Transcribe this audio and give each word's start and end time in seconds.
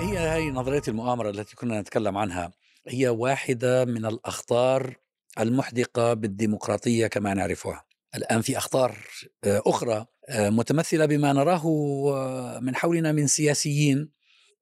هي 0.00 0.18
هي 0.18 0.50
نظرية 0.50 0.82
المؤامرة 0.88 1.30
التي 1.30 1.56
كنا 1.56 1.80
نتكلم 1.80 2.18
عنها. 2.18 2.52
هي 2.88 3.08
واحدة 3.08 3.84
من 3.84 4.06
الأخطار 4.06 4.96
المحدقة 5.40 6.14
بالديمقراطية 6.14 7.06
كما 7.06 7.34
نعرفها. 7.34 7.84
الآن 8.16 8.40
في 8.40 8.58
أخطار 8.58 8.98
آه، 9.44 9.62
أخرى 9.66 10.06
آه، 10.28 10.50
متمثلة 10.50 11.06
بما 11.06 11.32
نراه 11.32 11.66
آه، 11.66 12.58
من 12.60 12.76
حولنا 12.76 13.12
من 13.12 13.26
سياسيين 13.26 14.10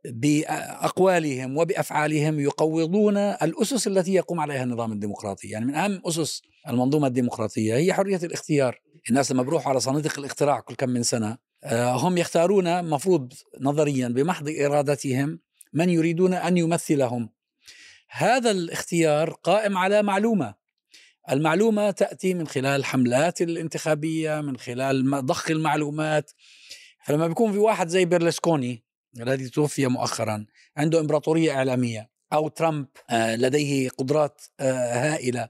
بأقوالهم 0.05 1.57
وبأفعالهم 1.57 2.41
يقوضون 2.41 3.17
الأسس 3.17 3.87
التي 3.87 4.15
يقوم 4.15 4.41
عليها 4.41 4.63
النظام 4.63 4.93
الديمقراطي، 4.93 5.49
يعني 5.49 5.65
من 5.65 5.75
أهم 5.75 6.03
أسس 6.07 6.43
المنظومة 6.69 7.07
الديمقراطية 7.07 7.77
هي 7.77 7.93
حرية 7.93 8.21
الاختيار، 8.23 8.81
الناس 9.11 9.33
لما 9.33 9.43
بروحوا 9.43 9.71
على 9.71 9.81
صناديق 9.81 10.19
الاقتراع 10.19 10.61
كل 10.61 10.75
كم 10.75 10.89
من 10.89 11.03
سنة 11.03 11.50
هم 11.75 12.19
يختارون 12.19 12.85
مفروض 12.85 13.33
نظريا 13.61 14.09
بمحض 14.09 14.49
إرادتهم 14.49 15.41
من 15.73 15.91
يريدون 15.91 16.35
أن 16.35 16.57
يمثلهم. 16.57 17.29
هذا 18.09 18.51
الاختيار 18.51 19.31
قائم 19.31 19.79
على 19.79 20.03
معلومة 20.03 20.55
المعلومة 21.31 21.91
تأتي 21.91 22.35
من 22.35 22.47
خلال 22.47 22.81
الحملات 22.81 23.43
الانتخابية 23.43 24.41
من 24.41 24.57
خلال 24.57 25.27
ضخ 25.27 25.51
المعلومات 25.51 26.31
فلما 27.05 27.29
بيكون 27.29 27.53
في 27.53 27.59
واحد 27.59 27.89
زي 27.89 28.05
بيرلسكوني 28.05 28.85
الذي 29.21 29.49
توفي 29.49 29.87
مؤخرا 29.87 30.47
عنده 30.77 31.01
إمبراطورية 31.01 31.53
إعلامية 31.53 32.11
أو 32.33 32.49
ترامب 32.49 32.87
آه، 33.11 33.37
لديه 33.37 33.89
قدرات 33.89 34.43
آه، 34.61 35.13
هائلة 35.13 35.49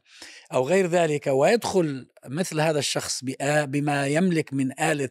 أو 0.52 0.68
غير 0.68 0.86
ذلك 0.86 1.26
ويدخل 1.26 2.08
مثل 2.26 2.60
هذا 2.60 2.78
الشخص 2.78 3.24
بما 3.42 4.06
يملك 4.06 4.52
من 4.52 4.80
آلة 4.80 5.10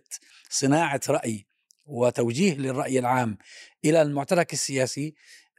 صناعة 0.50 1.02
رأي 1.10 1.46
وتوجيه 1.86 2.56
للرأي 2.56 3.00
العام 3.00 3.38
إلى 3.86 4.02
المعترك 4.02 4.54
السياسي 4.54 5.16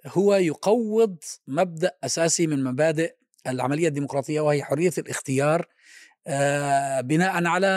هو 0.07 0.35
يقوض 0.35 1.17
مبدأ 1.47 1.93
أساسي 2.05 2.47
من 2.47 2.65
مبادئ 2.65 3.15
العملية 3.47 3.89
الديمقراطية 3.89 4.41
وهي 4.41 4.63
حرية 4.65 4.93
الاختيار 4.99 5.61
آه، 5.61 5.67
بناء 7.01 7.47
على 7.47 7.71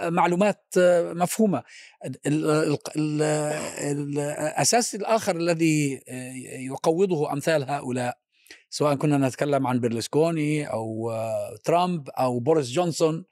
معلومات 0.00 0.64
مفهومة. 1.14 1.62
الأساس 3.86 4.94
الآخر 4.94 5.36
الذي 5.36 6.02
يقوضه 6.66 7.32
أمثال 7.32 7.70
هؤلاء 7.70 8.18
سواء 8.70 8.94
كنا 8.94 9.28
نتكلم 9.28 9.66
عن 9.66 9.80
برلسكوني 9.80 10.64
أو 10.64 11.12
ترامب 11.64 12.08
أو 12.08 12.38
بوريس 12.38 12.70
جونسون 12.70 13.24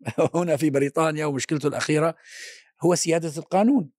هنا 0.34 0.56
في 0.56 0.70
بريطانيا 0.70 1.26
ومشكلته 1.26 1.66
الأخيرة 1.66 2.14
هو 2.82 2.94
سيادة 2.94 3.32
القانون. 3.36 3.90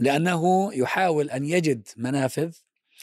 لأنه 0.00 0.74
يحاول 0.74 1.30
أن 1.30 1.44
يجد 1.44 1.88
منافذ 1.96 2.54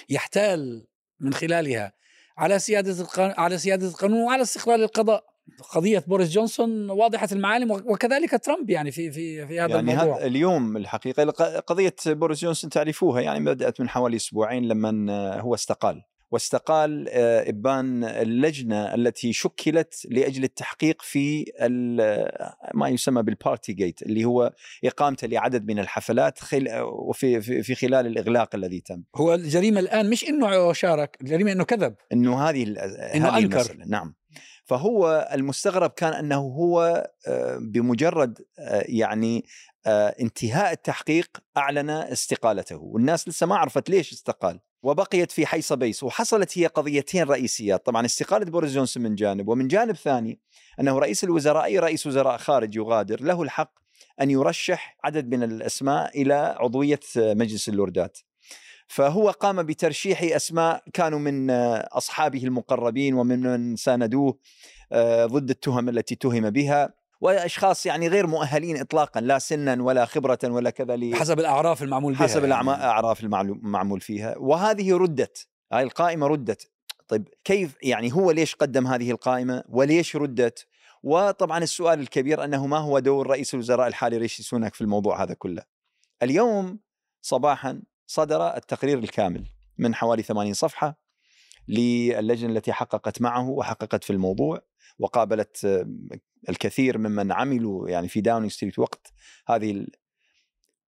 يحتال 0.09 0.87
من 1.19 1.33
خلالها 1.33 1.93
على 2.37 2.59
سيادة 2.59 3.01
القانون 3.01 3.33
على 3.37 3.57
سيادة 3.57 3.87
القانون 3.87 4.23
وعلى 4.23 4.41
استقلال 4.41 4.83
القضاء. 4.83 5.32
قضية 5.69 6.03
بوريس 6.07 6.31
جونسون 6.31 6.89
واضحة 6.89 7.27
المعالم 7.31 7.71
وكذلك 7.71 8.45
ترامب 8.45 8.69
يعني 8.69 8.91
في 8.91 9.11
في 9.11 9.47
في 9.47 9.59
هذا 9.59 9.75
يعني 9.75 9.91
الموضوع 9.91 10.17
هذا 10.17 10.25
اليوم 10.25 10.77
الحقيقة 10.77 11.29
قضية 11.59 11.95
بوريس 12.07 12.41
جونسون 12.41 12.69
تعرفوها 12.69 13.21
يعني 13.21 13.45
بدأت 13.45 13.81
من 13.81 13.89
حوالي 13.89 14.15
أسبوعين 14.15 14.67
لما 14.67 15.39
هو 15.39 15.53
استقال 15.53 16.03
واستقال 16.33 17.09
آه، 17.09 17.49
إبان 17.49 18.03
اللجنة 18.03 18.93
التي 18.93 19.33
شكلت 19.33 20.07
لأجل 20.09 20.43
التحقيق 20.43 21.01
في 21.01 21.45
ما 22.73 22.89
يسمى 22.89 23.23
بال 23.23 23.73
Partygate 23.73 24.01
اللي 24.01 24.25
هو 24.25 24.53
اقامته 24.85 25.27
لعدد 25.27 25.67
من 25.67 25.79
الحفلات 25.79 26.39
وفي 26.81 27.41
في 27.41 27.75
خلال 27.75 28.07
الإغلاق 28.07 28.55
الذي 28.55 28.79
تم. 28.79 29.03
هو 29.15 29.33
الجريمة 29.33 29.79
الآن 29.79 30.09
مش 30.09 30.23
إنه 30.29 30.73
شارك، 30.73 31.17
الجريمة 31.21 31.51
إنه 31.51 31.63
كذب. 31.63 31.95
إنه 32.13 32.49
هذه 32.49 32.63
إنه 32.63 33.29
هذه 33.29 33.43
أنكر 33.43 33.57
المسألة. 33.57 33.85
نعم. 33.85 34.15
فهو 34.65 35.29
المستغرب 35.33 35.89
كان 35.89 36.13
أنه 36.13 36.39
هو 36.39 37.07
آه، 37.27 37.57
بمجرد 37.61 38.41
آه، 38.59 38.83
يعني 38.87 39.45
انتهاء 39.87 40.71
التحقيق 40.71 41.37
أعلن 41.57 41.89
استقالته 41.89 42.77
والناس 42.77 43.27
لسه 43.27 43.47
ما 43.47 43.55
عرفت 43.55 43.89
ليش 43.89 44.13
استقال 44.13 44.59
وبقيت 44.83 45.31
في 45.31 45.45
حيص 45.45 45.73
بيس 45.73 46.03
وحصلت 46.03 46.57
هي 46.57 46.67
قضيتين 46.67 47.23
رئيسيات 47.23 47.85
طبعا 47.85 48.05
استقالة 48.05 48.45
بوريس 48.45 48.71
جونسون 48.71 49.03
من 49.03 49.15
جانب 49.15 49.47
ومن 49.47 49.67
جانب 49.67 49.95
ثاني 49.95 50.39
أنه 50.79 50.99
رئيس 50.99 51.23
الوزراء 51.23 51.65
أي 51.65 51.79
رئيس 51.79 52.07
وزراء 52.07 52.37
خارج 52.37 52.75
يغادر 52.75 53.21
له 53.21 53.41
الحق 53.41 53.83
أن 54.21 54.31
يرشح 54.31 54.97
عدد 55.03 55.27
من 55.35 55.43
الأسماء 55.43 56.21
إلى 56.21 56.55
عضوية 56.59 56.99
مجلس 57.15 57.69
اللوردات. 57.69 58.17
فهو 58.87 59.29
قام 59.29 59.63
بترشيح 59.63 60.23
أسماء 60.23 60.83
كانوا 60.93 61.19
من 61.19 61.51
أصحابه 61.91 62.43
المقربين 62.43 63.13
ومن 63.13 63.75
ساندوه 63.75 64.37
آه، 64.91 65.25
ضد 65.25 65.49
التهم 65.49 65.89
التي 65.89 66.15
تهم 66.15 66.49
بها. 66.49 66.93
وأشخاص 67.21 67.85
يعني 67.85 68.07
غير 68.07 68.27
مؤهلين 68.27 68.77
اطلاقا 68.77 69.21
لا 69.21 69.39
سنا 69.39 69.83
ولا 69.83 70.05
خبره 70.05 70.39
ولا 70.43 70.69
كذا 70.69 71.15
حسب 71.15 71.39
الأعراف 71.39 71.83
المعمول 71.83 72.13
بها 72.13 72.23
حسب 72.23 72.43
يعني. 72.43 72.61
الاعراف 72.61 73.23
المعمول 73.23 74.01
فيها. 74.01 74.37
وهذه 74.37 74.97
ردت 74.97 75.47
هاي 75.71 75.83
القائمة 75.83 76.27
ردت. 76.27 76.71
طيب 77.07 77.27
كيف 77.43 77.77
يعني 77.83 78.13
هو 78.13 78.31
ليش 78.31 78.55
قدم 78.55 78.87
هذه 78.87 79.11
القائمة؟ 79.11 79.63
وليش 79.69 80.15
ردت؟ 80.15 80.67
وطبعا 81.03 81.57
السؤال 81.57 81.99
الكبير 81.99 82.43
أنه 82.43 82.67
ما 82.67 82.77
هو 82.77 82.99
دور 82.99 83.27
رئيس 83.27 83.53
الوزراء 83.53 83.87
الحالي 83.87 84.17
ريشي 84.17 84.43
سوناك 84.43 84.73
في 84.73 84.81
الموضوع 84.81 85.23
هذا 85.23 85.33
كله؟ 85.33 85.63
اليوم 86.23 86.79
صباحا 87.21 87.81
صدر 88.13 88.57
التقرير 88.57 88.99
الكامل 88.99 89.45
من 89.77 89.95
حوالي 89.95 90.23
80 90.23 90.53
صفحة 90.53 90.99
للجنة 91.67 92.51
التي 92.51 92.73
حققت 92.73 93.21
معه 93.21 93.49
وحققت 93.49 94.03
في 94.03 94.09
الموضوع 94.13 94.61
وقابلت 94.99 95.85
الكثير 96.49 96.97
ممن 96.97 97.31
عملوا 97.31 97.89
يعني 97.89 98.07
في 98.07 98.21
داونينج 98.21 98.51
ستريت 98.51 98.79
وقت 98.79 99.13
هذه 99.47 99.71
ال... 99.71 99.91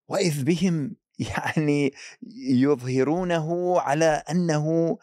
وإذ 0.07 0.43
بهم 0.43 0.95
يعني 1.29 1.93
يظهرونه 2.37 3.79
على 3.79 4.23
أنه 4.29 4.97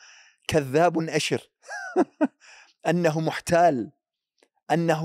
كذاب 0.49 0.99
أشر 1.09 1.50
أنه 2.91 3.21
محتال. 3.21 3.93
أنه 4.71 5.05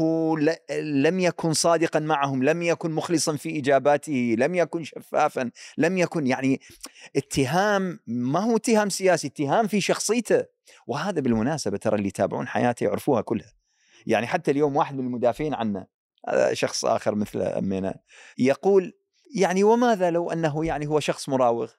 لم 0.79 1.19
يكن 1.19 1.53
صادقا 1.53 2.00
معهم 2.00 2.44
لم 2.44 2.62
يكن 2.62 2.91
مخلصا 2.91 3.35
في 3.35 3.59
إجاباته 3.59 4.35
لم 4.40 4.56
يكن 4.56 4.84
شفافا 4.84 5.51
لم 5.78 5.97
يكن 5.97 6.28
يعني 6.28 6.62
اتهام 7.16 8.00
ما 8.07 8.40
هو 8.40 8.56
اتهام 8.56 8.90
سياسي 8.90 9.28
اتهام 9.28 9.68
في 9.68 9.81
شخصيته. 9.81 10.45
وهذا 10.88 11.22
بالمناسبة 11.22 11.78
ترى 11.78 11.95
اللي 11.95 12.07
يتابعون 12.07 12.47
حياته 12.47 12.84
يعرفوها 12.84 13.22
كلها. 13.22 13.53
يعني 14.06 14.28
حتى 14.28 14.51
اليوم 14.51 14.75
واحد 14.75 14.95
من 14.95 15.06
المدافعين 15.06 15.53
عنه 15.53 15.88
شخص 16.53 16.85
آخر 16.85 17.16
مثل 17.16 17.41
امنا 17.41 18.00
يقول 18.38 18.94
يعني 19.35 19.63
وماذا 19.63 20.12
لو 20.12 20.31
أنه 20.31 20.66
يعني 20.66 20.88
هو 20.88 21.00
شخص 21.00 21.29
مراوغ؟ 21.29 21.72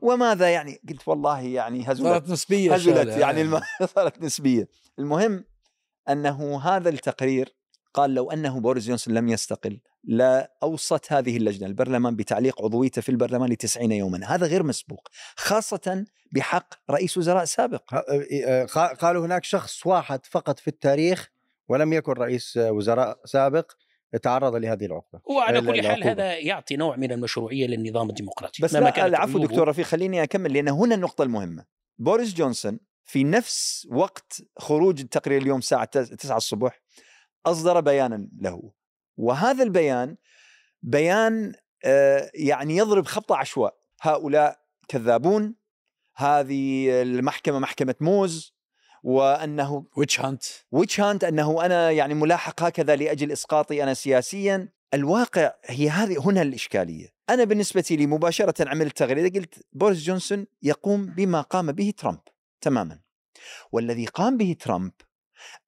وماذا 0.00 0.50
يعني؟ 0.50 0.80
قلت 0.88 1.08
والله 1.08 1.40
يعني 1.40 1.84
هزلت 1.86 2.06
صارت 2.06 2.30
نسبية 2.30 2.74
هزلت 2.74 3.08
يعني 3.08 3.42
الم... 3.42 3.60
صارت 3.94 4.22
نسبية. 4.22 4.68
المهم 4.98 5.44
أنه 6.08 6.60
هذا 6.60 6.88
التقرير 6.88 7.54
قال 7.94 8.14
لو 8.14 8.30
أنه 8.30 8.60
بوريس 8.60 8.86
جونسون 8.86 9.14
لم 9.14 9.28
يستقل 9.28 9.80
لا 10.04 10.52
أوصت 10.62 11.12
هذه 11.12 11.36
اللجنة 11.36 11.66
البرلمان 11.66 12.16
بتعليق 12.16 12.62
عضويته 12.62 13.02
في 13.02 13.08
البرلمان 13.08 13.50
ل 13.50 13.56
90 13.56 13.92
يوما، 13.92 14.26
هذا 14.26 14.46
غير 14.46 14.62
مسبوق، 14.62 15.08
خاصة 15.36 16.04
بحق 16.32 16.74
رئيس 16.90 17.18
وزراء 17.18 17.44
سابق. 17.44 17.94
قالوا 19.00 19.26
هناك 19.26 19.44
شخص 19.44 19.86
واحد 19.86 20.26
فقط 20.26 20.58
في 20.58 20.68
التاريخ 20.68 21.30
ولم 21.68 21.92
يكن 21.92 22.12
رئيس 22.12 22.56
وزراء 22.56 23.20
سابق 23.24 23.72
تعرض 24.22 24.54
لهذه 24.54 24.86
العقبة. 24.86 25.20
وعلى 25.24 25.60
كل 25.60 25.88
حال 25.88 26.04
هذا 26.04 26.38
يعطي 26.38 26.76
نوع 26.76 26.96
من 26.96 27.12
المشروعية 27.12 27.66
للنظام 27.66 28.10
الديمقراطي. 28.10 28.62
بس 28.62 28.74
لا 28.74 29.06
العفو 29.06 29.38
دكتور 29.38 29.68
رفيق 29.68 29.86
خليني 29.86 30.22
أكمل 30.22 30.52
لأن 30.52 30.68
هنا 30.68 30.94
النقطة 30.94 31.22
المهمة. 31.22 31.64
بوريس 31.98 32.34
جونسون 32.34 32.78
في 33.04 33.24
نفس 33.24 33.88
وقت 33.90 34.42
خروج 34.58 35.00
التقرير 35.00 35.42
اليوم 35.42 35.58
الساعة 35.58 35.84
9 35.84 36.36
الصبح 36.36 36.80
أصدر 37.46 37.80
بيانا 37.80 38.28
له. 38.40 38.72
وهذا 39.16 39.62
البيان 39.62 40.16
بيان 40.82 41.52
آه، 41.84 42.30
يعني 42.34 42.76
يضرب 42.76 43.06
خبطة 43.06 43.36
عشواء 43.36 43.74
هؤلاء 44.00 44.58
كذابون 44.88 45.54
هذه 46.16 46.88
المحكمة 47.02 47.58
محكمة 47.58 47.94
موز 48.00 48.54
وأنه 49.02 49.86
witch 49.96 50.20
hunt 50.20 50.42
witch 50.70 51.00
hunt 51.00 51.24
أنه 51.24 51.64
أنا 51.66 51.90
يعني 51.90 52.14
ملاحق 52.14 52.62
هكذا 52.62 52.96
لأجل 52.96 53.32
إسقاطي 53.32 53.82
أنا 53.82 53.94
سياسيا. 53.94 54.68
الواقع 54.94 55.52
هي 55.64 55.90
هذه 55.90 56.28
هنا 56.28 56.42
الإشكالية. 56.42 57.08
أنا 57.30 57.44
بالنسبة 57.44 57.84
لي 57.90 58.06
مباشرة 58.06 58.68
عملت 58.68 58.96
تغريده 58.98 59.40
قلت 59.40 59.66
بوريس 59.72 60.02
جونسون 60.02 60.46
يقوم 60.62 61.06
بما 61.06 61.40
قام 61.40 61.72
به 61.72 61.92
ترامب. 61.96 62.20
تماما. 62.64 62.98
والذي 63.72 64.06
قام 64.06 64.36
به 64.36 64.56
ترامب 64.60 64.92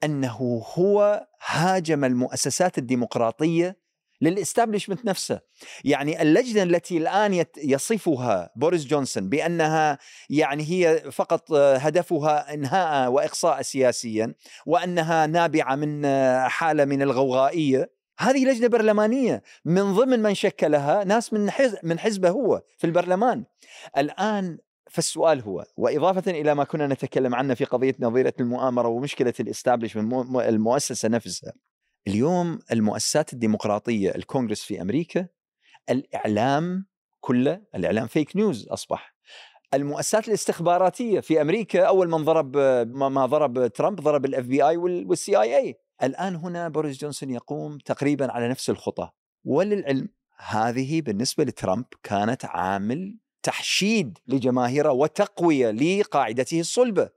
أنه 0.05 0.65
هو 0.75 1.27
هاجم 1.47 2.05
المؤسسات 2.05 2.79
الديمقراطية 2.79 3.87
لل 4.21 4.32
establishment 4.32 5.05
نفسه. 5.05 5.41
يعني 5.85 6.23
اللجنة 6.23 6.63
التي 6.63 6.99
الآن 6.99 7.35
يت- 7.35 7.57
يصفها 7.59 8.51
بوريس 8.57 8.87
جونسون 8.87 9.29
بأنها 9.29 9.99
يعني 10.31 10.63
هي 10.63 11.11
فقط 11.13 11.53
هدفها 11.53 12.55
إنهاء 12.55 13.11
وإقصاء 13.11 13.63
سياسيا 13.63 14.35
وأنها 14.67 15.27
نابعة 15.27 15.75
من 15.75 16.07
حالة 16.49 16.85
من 16.85 17.03
الغوغائية 17.03 17.91
هذه 18.19 18.45
لجنة 18.45 18.67
برلمانية. 18.69 19.43
من 19.65 19.95
ضمن 19.95 20.23
من 20.23 20.35
شكلها 20.35 21.05
ناس 21.05 21.33
من 21.33 21.51
حزب 21.51 21.79
من 21.83 21.99
حزبه 21.99 22.31
هو 22.31 22.63
في 22.79 22.87
البرلمان. 22.87 23.45
الآن 23.99 24.59
فالسؤال 24.91 25.41
هو 25.41 25.65
وإضافة 25.77 26.31
إلى 26.31 26.55
ما 26.55 26.65
كنا 26.65 26.87
نتكلم 26.87 27.35
عنه 27.35 27.55
في 27.55 27.65
قضية 27.65 27.97
نظيرة 28.00 28.35
المؤامرة 28.41 28.88
ومشكلة 28.88 29.35
الاستابلشمنت 29.41 30.37
المؤسسة 30.37 31.09
نفسها. 31.09 31.53
اليوم 32.09 32.59
المؤسسات 32.73 33.33
الديمقراطية 33.33 34.15
الكونغرس 34.15 34.62
في 34.62 34.83
أمريكا 34.83 35.29
الإعلام 35.91 36.87
كله 37.21 37.62
الإعلام 37.75 38.06
fake 38.06 38.37
news 38.37 38.69
أصبح. 38.69 39.17
المؤسسات 39.75 40.29
الاستخباراتية 40.29 41.21
في 41.21 41.41
أمريكا 41.41 41.85
أول 41.85 42.11
من 42.11 42.25
ضرب 42.25 42.56
ما 42.97 43.27
ضرب 43.27 43.67
ترامب 43.67 44.00
ضرب 44.00 44.25
ال 44.25 44.30
FBI 44.30 44.44
وال 44.44 44.62
CIA 44.62 45.75
الآن 46.03 46.37
هنا 46.37 46.69
بوريس 46.69 47.00
جونسون 47.00 47.31
يقوم 47.31 47.79
تقريبا 47.79 48.33
على 48.33 48.49
نفس 48.49 48.71
الخطى. 48.71 49.11
وللعلم 49.44 50.09
هذه 50.37 51.00
بالنسبة 51.00 51.44
لترامب 51.44 51.85
كانت 52.03 52.44
عامل 52.44 53.19
تحشيد 53.47 54.19
لجماهيره 54.29 54.93
وتقوية 54.93 55.71
لقاعدته 55.71 56.61
الصلبة. 56.61 57.11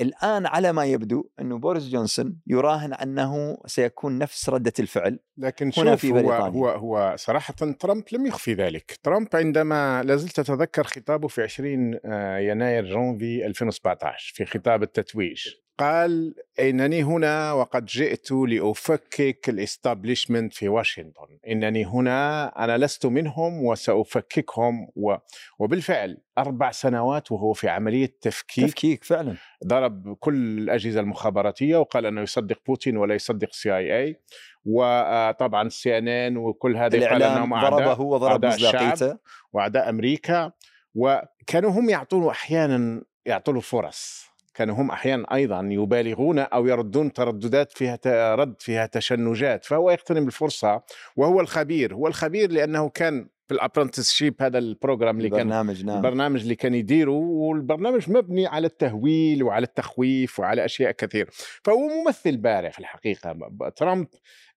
الآن 0.00 0.46
على 0.46 0.72
ما 0.72 0.84
يبدو 0.84 1.30
انه 1.40 1.58
بوريس 1.58 1.88
جونسون 1.88 2.40
يراهن 2.46 2.92
أنه 2.92 3.58
سيكون 3.66 4.18
نفس 4.18 4.48
ردة 4.48 4.72
الفعل. 4.78 5.18
لكن 5.38 5.70
هنا 5.76 5.90
شوف 5.90 6.00
في 6.00 6.10
هو, 6.10 6.12
بريطانيا. 6.12 6.60
هو 6.60 6.68
هو 6.68 7.14
صراحة 7.18 7.54
ترامب 7.54 8.04
لم 8.12 8.26
يخفي 8.26 8.54
ذلك. 8.54 8.98
ترامب 9.02 9.28
عندما 9.34 10.02
لازلت 10.02 10.38
أتذكر 10.38 10.84
خطابه 10.84 11.28
في 11.28 11.42
20 11.42 11.98
آه، 12.04 12.38
يناير 12.38 12.84
جونفي 12.84 13.46
2017 13.46 14.32
في 14.34 14.44
خطاب 14.44 14.82
التتويج. 14.82 15.48
قال 15.78 16.34
إنني 16.60 17.02
هنا 17.02 17.52
وقد 17.52 17.84
جئت 17.84 18.30
لأفكك 18.30 19.48
ال 19.48 19.56
establishment 19.56 20.54
في 20.54 20.68
واشنطن. 20.68 21.38
إنني 21.48 21.84
هنا 21.84 22.46
أنا 22.64 22.78
لست 22.78 23.06
منهم 23.06 23.64
وسأفككهم 23.64 24.88
و... 24.96 25.16
وبالفعل 25.58 26.18
أربع 26.38 26.70
سنوات 26.70 27.32
وهو 27.32 27.52
في 27.52 27.68
عملية 27.68 28.16
تفكيك. 28.20 28.64
تفكيك 28.64 29.04
فعلا. 29.04 29.36
ضرب 29.66 30.16
كل 30.20 30.58
الأجهزة 30.58 31.00
المخابراتية 31.00 31.76
وقال 31.76 32.06
أنه 32.06 32.20
يصدق 32.20 32.60
بوتين 32.66 32.96
ولا 32.96 33.14
يصدق 33.14 33.52
CIA. 33.52 34.20
وطبعا 34.64 35.68
سي 35.68 35.98
إن 35.98 36.08
إن 36.08 36.36
وكل 36.36 36.76
هذه 36.76 37.06
قال 37.08 37.22
أنهم 37.22 37.54
ضربه 37.60 38.28
أعداء 38.28 38.54
الشعب. 38.54 38.74
مصداقيته. 38.74 39.18
وأعداء 39.52 39.88
أمريكا. 39.88 40.52
وكانوا 40.94 41.70
هم 41.70 41.90
يعطونه 41.90 42.30
أحيانا 42.30 43.02
يعطوا 43.26 43.54
له 43.54 43.60
فرص. 43.60 44.33
كانوا 44.54 44.76
هم 44.76 44.90
أحيانا 44.90 45.34
أيضا 45.34 45.68
يبالغون 45.70 46.38
أو 46.38 46.66
يردون 46.66 47.12
ترددات 47.12 47.72
فيها 47.72 48.34
رد 48.34 48.54
فيها 48.58 48.86
تشنجات 48.86 49.64
فهو 49.64 49.90
يغتنم 49.90 50.26
الفرصه 50.26 50.82
وهو 51.16 51.40
الخبير 51.40 51.94
هو 51.94 52.06
الخبير 52.06 52.52
لأنه 52.52 52.88
كان 52.88 53.28
في 53.48 53.54
ال 53.54 54.12
apprenticeship 54.12 54.34
هذا 54.40 54.58
ال 54.58 54.65
program 54.65 55.16
اللي 55.18 55.30
كان 55.30 55.40
البرنامج 55.40 55.84
نعم. 55.84 55.96
البرنامج 55.96 56.40
اللي 56.40 56.54
كان 56.54 56.74
يديره 56.74 57.10
والبرنامج 57.10 58.10
مبني 58.10 58.46
على 58.46 58.66
التهويل 58.66 59.42
وعلى 59.42 59.64
التخويف 59.64 60.40
وعلى 60.40 60.64
أشياء 60.64 60.90
كثير 60.90 61.28
فهو 61.64 61.78
ممثل 61.78 62.36
بارع 62.36 62.70
في 62.70 62.78
الحقيقة 62.78 63.50
ترامب 63.76 64.06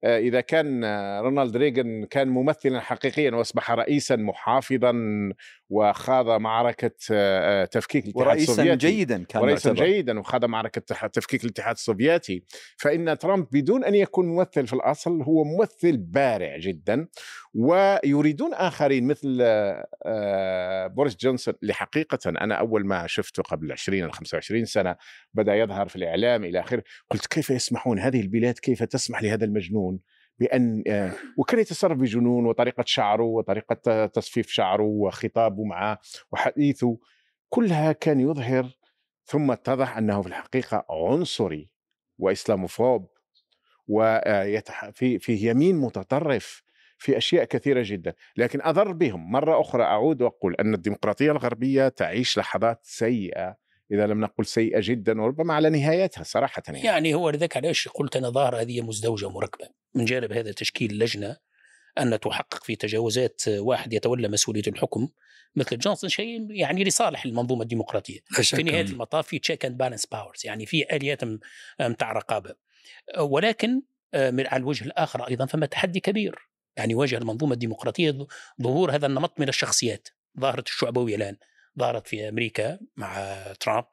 إذا 0.03 0.41
كان 0.41 0.83
آه، 0.83 1.21
رونالد 1.21 1.57
ريغان 1.57 2.05
كان 2.05 2.27
ممثلا 2.27 2.79
حقيقيا 2.79 3.31
وأصبح 3.31 3.71
رئيسا 3.71 4.15
محافظا 4.15 4.93
وخاض 5.69 6.29
معركة 6.41 6.91
آه، 7.11 7.63
آه، 7.63 7.65
تفكيك 7.65 8.05
الاتحاد 8.05 8.27
ورئيسا 8.27 8.51
السوفيتي 8.51 8.75
جيدا 8.75 9.23
كان 9.23 9.41
ورئيسا 9.41 9.69
معتبر. 9.69 9.85
جيدا 9.85 10.19
وخاض 10.19 10.45
معركة 10.45 11.07
تفكيك 11.07 11.43
الاتحاد 11.43 11.75
السوفيتي. 11.75 12.43
فإن 12.77 13.17
ترامب 13.17 13.47
بدون 13.51 13.83
أن 13.83 13.95
يكون 13.95 14.27
ممثل 14.27 14.67
في 14.67 14.73
الأصل 14.73 15.21
هو 15.21 15.43
ممثل 15.43 15.97
بارع 15.97 16.57
جدا 16.57 17.07
ويريدون 17.53 18.53
آخرين 18.53 19.07
مثل 19.07 19.37
آه، 19.41 19.87
آه، 20.05 20.87
بوريس 20.87 21.15
جونسون. 21.15 21.53
اللي 21.61 21.73
حقيقه 21.73 22.29
أنا 22.29 22.55
أول 22.55 22.85
ما 22.85 23.07
شفته 23.07 23.43
قبل 23.43 23.71
20 23.71 24.03
أو 24.03 24.11
25 24.11 24.65
سنة 24.65 24.95
بدأ 25.33 25.55
يظهر 25.55 25.87
في 25.87 25.95
الإعلام 25.95 26.43
إلى 26.43 26.59
آخره 26.59 26.83
قلت 27.09 27.27
كيف 27.27 27.49
يسمحون؟ 27.49 27.99
هذه 27.99 28.21
البلاد 28.21 28.59
كيف 28.59 28.83
تسمح 28.83 29.23
لهذا 29.23 29.45
المجنون؟ 29.45 29.96
بأن 30.39 30.83
آه، 30.87 31.11
وكان 31.37 31.59
يتصرف 31.59 31.97
بجنون 31.97 32.45
وطريقة 32.45 32.83
شعره 32.87 33.23
وطريقة 33.23 34.05
تصفيف 34.05 34.49
شعره 34.49 34.83
وخطابه 34.83 35.63
معه 35.63 35.99
وحديثه. 36.31 36.97
كلها 37.49 37.91
كان 37.91 38.19
يظهر 38.19 38.77
ثم 39.25 39.51
اتضح 39.51 39.97
أنه 39.97 40.21
في 40.21 40.27
الحقيقة 40.27 40.85
عنصري 40.89 41.69
وإسلاموفوب 42.17 43.09
وفي 43.87 45.19
في 45.19 45.49
يمين 45.49 45.75
متطرف 45.75 46.63
في 46.97 47.17
أشياء 47.17 47.43
كثيرة 47.43 47.83
جدا، 47.85 48.13
لكن 48.37 48.59
أضر 48.61 48.91
بهم. 48.91 49.31
مرة 49.31 49.61
أخرى 49.61 49.83
أعود 49.83 50.21
وأقول 50.21 50.55
أن 50.55 50.73
الديمقراطية 50.73 51.31
الغربية 51.31 51.87
تعيش 51.87 52.37
لحظات 52.37 52.79
سيئة 52.83 53.57
إذا 53.91 54.07
لم 54.07 54.21
نقل 54.21 54.45
سيئة 54.45 54.79
جدا 54.83 55.21
وربما 55.21 55.53
على 55.53 55.69
نهايتها 55.69 56.23
صراحة 56.23 56.63
يعني. 56.67 56.81
يعني 56.81 57.13
هو 57.13 57.29
لذلك 57.29 57.57
علاش 57.57 57.87
قلت 57.87 58.15
أنا 58.15 58.29
ظاهره 58.29 58.61
هذه 58.61 58.81
مزدوجة 58.81 59.29
مركبه 59.29 59.69
من 59.95 60.05
جانب 60.05 60.31
هذا 60.31 60.51
تشكيل 60.51 60.99
لجنة 60.99 61.37
أن 61.99 62.19
تحقق 62.19 62.63
في 62.63 62.75
تجاوزات 62.75 63.41
واحد 63.47 63.93
يتولى 63.93 64.27
مسؤولية 64.27 64.61
الحكم 64.67 65.09
مثل 65.55 65.77
جونسون 65.77 66.09
شيء 66.09 66.47
يعني 66.51 66.83
لصالح 66.83 67.25
المنظومة 67.25 67.61
الديمقراطية. 67.61 68.19
في 68.27 68.63
نهاية 68.63 68.81
المطاف 68.81 69.27
في 69.27 69.39
check 69.39 69.65
and 69.65 69.77
balance 69.77 70.05
powers 70.05 70.45
يعني 70.45 70.65
في 70.65 70.95
آليات 70.95 71.23
م- 71.23 71.39
متاع 71.81 72.11
رقابة. 72.11 72.55
ولكن 73.19 73.81
آه، 74.13 74.31
من 74.31 74.47
على 74.47 74.59
الوجه 74.61 74.85
الآخر 74.85 75.27
أيضا 75.27 75.45
فما 75.45 75.65
تحدي 75.65 75.99
كبير. 75.99 76.49
يعني 76.77 76.95
واجه 76.95 77.17
المنظومة 77.17 77.53
الديمقراطية 77.53 78.27
ظهور 78.61 78.91
هذا 78.95 79.05
النمط 79.07 79.39
من 79.39 79.49
الشخصيات. 79.49 80.07
ظهرت 80.39 80.67
الشعبوية 80.67 81.15
الآن. 81.15 81.37
ظهرت 81.79 82.07
في 82.07 82.29
أمريكا 82.29 82.79
مع 82.97 83.37
ترامب 83.59 83.85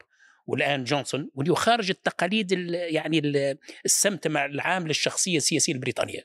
والآن 0.46 0.84
جونسون 0.84 1.30
واللي 1.34 1.54
خارج 1.54 1.90
التقاليد 1.90 2.52
ال- 2.52 2.74
يعني 2.94 3.18
ال- 3.18 3.58
السمت 3.84 4.28
مع 4.28 4.44
العام 4.44 4.86
للشخصية 4.86 5.36
السياسية 5.36 5.72
البريطانية. 5.72 6.24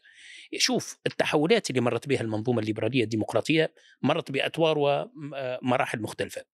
شوف 0.58 0.98
التحولات 1.08 1.70
اللي 1.70 1.82
مرت 1.82 2.08
بها 2.08 2.22
المنظومة 2.22 2.60
الليبرالية 2.60 3.04
الديمقراطية 3.04 3.74
مرت 4.02 4.32
بادوار 4.32 4.78
ومراحل 4.80 6.02
مختلفة. 6.02 6.46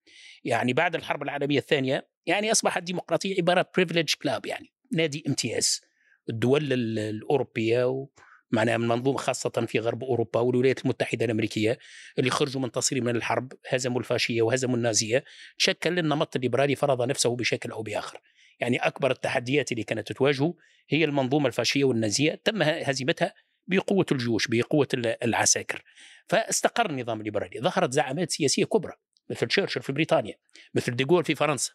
يعني 0.43 0.73
بعد 0.73 0.95
الحرب 0.95 1.23
العالمية 1.23 1.59
الثانية 1.59 2.07
يعني 2.25 2.51
اصبحت 2.51 2.77
الديمقراطية 2.77 3.35
عبارة 3.37 3.69
privilege 3.75 4.13
club 4.21 4.45
يعني 4.45 4.73
نادي 4.91 5.23
امتياز. 5.27 5.81
الدول 6.29 6.73
ال- 6.73 6.99
الأوروبية 6.99 8.07
معناها 8.55 8.77
من 8.77 8.87
منظومة 8.87 9.17
خاصة 9.17 9.65
في 9.67 9.79
غرب 9.79 10.03
أوروبا 10.03 10.39
والولايات 10.39 10.81
المتحدة 10.83 11.25
الأمريكية 11.25 11.77
اللي 12.19 12.29
خرجوا 12.29 12.61
منتصرين 12.61 13.03
من 13.03 13.15
الحرب 13.15 13.53
هزموا 13.69 13.99
الفاشية 13.99 14.41
وهزموا 14.41 14.77
النازية 14.77 15.23
شكل 15.57 15.99
النمط 15.99 16.35
الليبرالي 16.35 16.75
فرض 16.75 17.01
نفسه 17.01 17.35
بشكل 17.35 17.71
أو 17.71 17.83
بآخر. 17.83 18.21
يعني 18.59 18.77
أكبر 18.77 19.11
التحديات 19.11 19.71
اللي 19.71 19.83
كانت 19.83 20.11
تواجهه 20.11 20.53
هي 20.89 21.03
المنظومة 21.05 21.47
الفاشية 21.47 21.83
والنازية 21.83 22.41
تم 22.43 22.61
هزيمتها 22.61 23.33
بقوة 23.67 24.05
الجيوش 24.11 24.47
بقوة 24.47 24.87
ال- 24.93 25.23
العساكر. 25.23 25.83
فاستقر 26.27 26.89
النظام 26.89 27.19
الليبرالي، 27.19 27.59
ظهرت 27.61 27.93
زعامات 27.93 28.31
سياسية 28.31 28.65
كبرى 28.65 28.93
مثل 29.29 29.47
تشرشل 29.47 29.81
في 29.81 29.91
بريطانيا، 29.93 30.35
مثل 30.73 30.95
ديغول 30.95 31.23
في 31.23 31.35
فرنسا. 31.35 31.71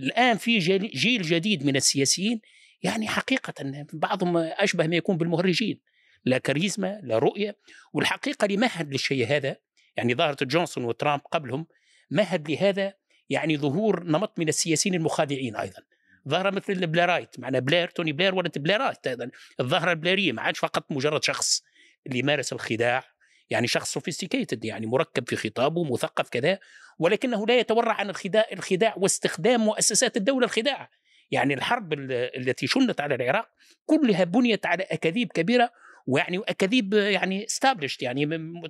الآن 0.00 0.36
في 0.36 0.58
جيل 0.88 1.22
جديد 1.22 1.66
من 1.66 1.76
السياسيين 1.76 2.40
يعني 2.82 3.08
حقيقة 3.08 3.84
بعضهم 3.92 4.36
أشبه 4.36 4.86
ما 4.86 4.96
يكون 4.96 5.16
بالمهرجين. 5.16 5.80
لا 6.24 6.38
كاريزما 6.38 7.00
لا 7.02 7.18
رؤية 7.18 7.56
والحقيقة 7.92 8.44
اللي 8.44 8.56
مهد 8.56 8.92
للشيء 8.92 9.26
هذا 9.26 9.56
يعني 9.96 10.14
ظاهرة 10.14 10.36
جونسون 10.42 10.84
وترامب 10.84 11.20
قبلهم 11.20 11.66
مهد 12.10 12.50
لهذا 12.50 12.94
يعني 13.30 13.56
ظهور 13.58 14.04
نمط 14.04 14.38
من 14.38 14.48
السياسيين 14.48 14.94
المخادعين 14.94 15.56
أيضا. 15.56 15.82
ظاهرة 16.28 16.50
مثل 16.50 16.86
Blairite 16.86 17.40
معنا 17.40 17.58
بلير 17.58 17.88
توني 17.88 18.12
بلير 18.12 18.34
ولد 18.34 18.58
Blairite 18.58 19.06
أيضا. 19.06 19.30
الظاهرة 19.60 19.90
البليرية 19.90 20.32
ما 20.32 20.42
عادش 20.42 20.58
فقط 20.58 20.92
مجرد 20.92 21.24
شخص 21.24 21.62
اللي 22.06 22.22
مارس 22.22 22.52
الخداع 22.52 23.04
يعني 23.50 23.66
شخص 23.66 23.92
sophisticated 23.92 24.64
يعني 24.64 24.86
مركب 24.86 25.28
في 25.28 25.36
خطابه 25.36 25.92
مثقف 25.92 26.28
كذا 26.28 26.58
ولكنه 26.98 27.46
لا 27.46 27.58
يتورع 27.58 27.92
عن 27.92 28.10
الخداع 28.10 28.44
الخداع 28.52 28.94
واستخدام 28.96 29.60
مؤسسات 29.60 30.16
الدولة 30.16 30.44
الخداع. 30.46 30.90
يعني 31.30 31.54
الحرب 31.54 31.92
ال- 31.92 32.12
التي 32.12 32.66
شنت 32.66 33.00
على 33.00 33.14
العراق 33.14 33.48
كلها 33.86 34.24
بنيت 34.24 34.66
على 34.66 34.82
أكاذيب 34.82 35.32
كبيرة 35.32 35.70
ويعني 36.06 36.38
اكاذيب 36.38 36.94
يعني 36.94 37.46
استابلشت 37.46 38.02
يعني 38.02 38.26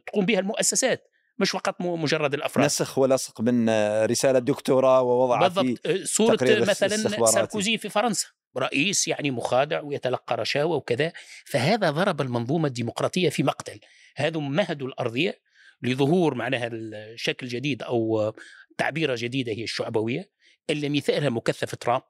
تقوم 0.07 0.27
بها 0.27 0.39
المؤسسات 0.39 1.09
مش 1.39 1.51
فقط 1.51 1.81
مجرد 1.81 2.35
الأفراد. 2.35 2.67
نسخ 2.67 2.99
ولصق 2.99 3.41
من 3.41 3.71
رسالة 4.05 4.39
دكتوراه 4.39 5.03
ووضعها 5.03 5.49
في 5.49 5.63
بالضبط. 5.63 6.07
صورة 6.07 6.37
تقرير 6.37 6.61
مثلا. 6.61 7.27
ساركوزي 7.27 7.79
في 7.79 7.89
فرنسا 7.89 8.27
رئيس 8.59 9.09
يعني 9.09 9.31
مخادع 9.31 9.81
ويتلقى 9.81 10.37
رشاوى 10.37 10.77
وكذا. 10.77 11.13
فهذا 11.45 11.91
ضرب 11.91 12.21
المنظومة 12.21 12.69
الديمقراطية 12.69 13.29
في 13.29 13.43
مقتل. 13.43 13.81
هذا 14.17 14.39
مهدوا 14.39 14.89
الأرضية 14.89 15.39
لظهور 15.83 16.35
معناها 16.35 16.69
الشكل 16.73 17.49
جديد 17.49 17.83
أو 17.83 18.33
تعبيرة 18.79 19.17
جديدة 19.19 19.53
هي 19.53 19.63
الشعبوية 19.63 20.31
اللي 20.71 20.89
مثالها 20.89 21.31
مكثف 21.31 21.75
ترامب. 21.75 22.03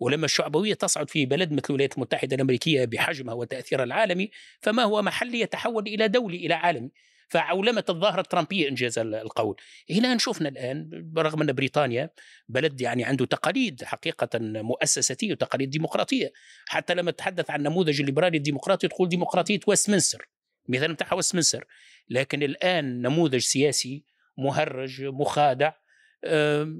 ولما 0.00 0.24
الشعبوية 0.24 0.74
تصعد 0.74 1.10
في 1.10 1.26
بلد 1.26 1.52
مثل 1.52 1.64
الولايات 1.70 1.94
المتحدة 1.94 2.36
الأمريكية 2.36 2.84
بحجمها 2.84 3.34
وتأثيرها 3.34 3.84
العالمي 3.84 4.30
فما 4.60 4.82
هو 4.82 5.02
محلي 5.02 5.40
يتحول 5.40 5.86
إلى 5.86 6.08
دولي 6.08 6.36
إلى 6.36 6.54
عالمي. 6.54 6.90
فعولمة 7.28 7.84
الظاهرة 7.88 8.20
الترامبية 8.20 8.68
إنجاز 8.68 8.98
القول. 8.98 9.56
هنا 9.90 10.18
شفنا 10.18 10.48
الآن 10.48 10.90
برغم 10.92 11.42
أن 11.42 11.52
بريطانيا 11.52 12.10
بلد 12.48 12.80
يعني 12.80 13.04
عنده 13.04 13.26
تقاليد 13.26 13.84
حقيقة 13.84 14.28
مؤسساتية 14.38 15.32
وتقاليد 15.32 15.70
ديمقراطية. 15.70 16.32
حتى 16.68 16.94
لما 16.94 17.10
تتحدث 17.10 17.50
عن 17.50 17.62
نموذج 17.62 18.00
الليبرالي 18.00 18.36
الديمقراطي 18.36 18.88
تقول 18.88 19.08
ديمقراطية 19.08 19.60
ويستمنستر. 19.66 20.28
مثال 20.68 20.92
بتاعها 20.92 21.14
ويستمنستر. 21.14 21.66
لكن 22.08 22.42
الآن 22.42 23.02
نموذج 23.02 23.38
سياسي 23.38 24.04
مهرج 24.38 25.02
مخادع 25.02 25.72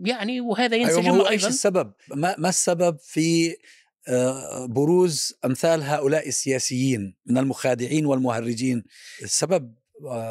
يعني 0.05 0.41
وهذا 0.41 0.77
أيوة 0.77 0.91
ينسجم 0.91 1.11
هو 1.11 1.17
أيضا 1.17 1.31
إيش 1.31 1.47
السبب؟ 1.47 1.93
ما, 2.15 2.35
ما 2.39 2.49
السبب 2.49 2.99
في 2.99 3.57
بروز 4.69 5.35
أمثال 5.45 5.83
هؤلاء 5.83 6.29
السياسيين 6.29 7.17
من 7.27 7.39
المخادعين 7.39 8.07
والمهرجين؟ 8.07 8.85
السبب 9.23 9.75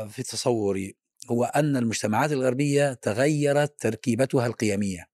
في 0.09 0.23
تصوري 0.23 0.95
هو 1.31 1.43
أن 1.43 1.77
المجتمعات 1.77 2.31
الغربية 2.31 2.93
تغيرت 2.93 3.81
تركيبتها 3.81 4.47
القيمية 4.47 5.09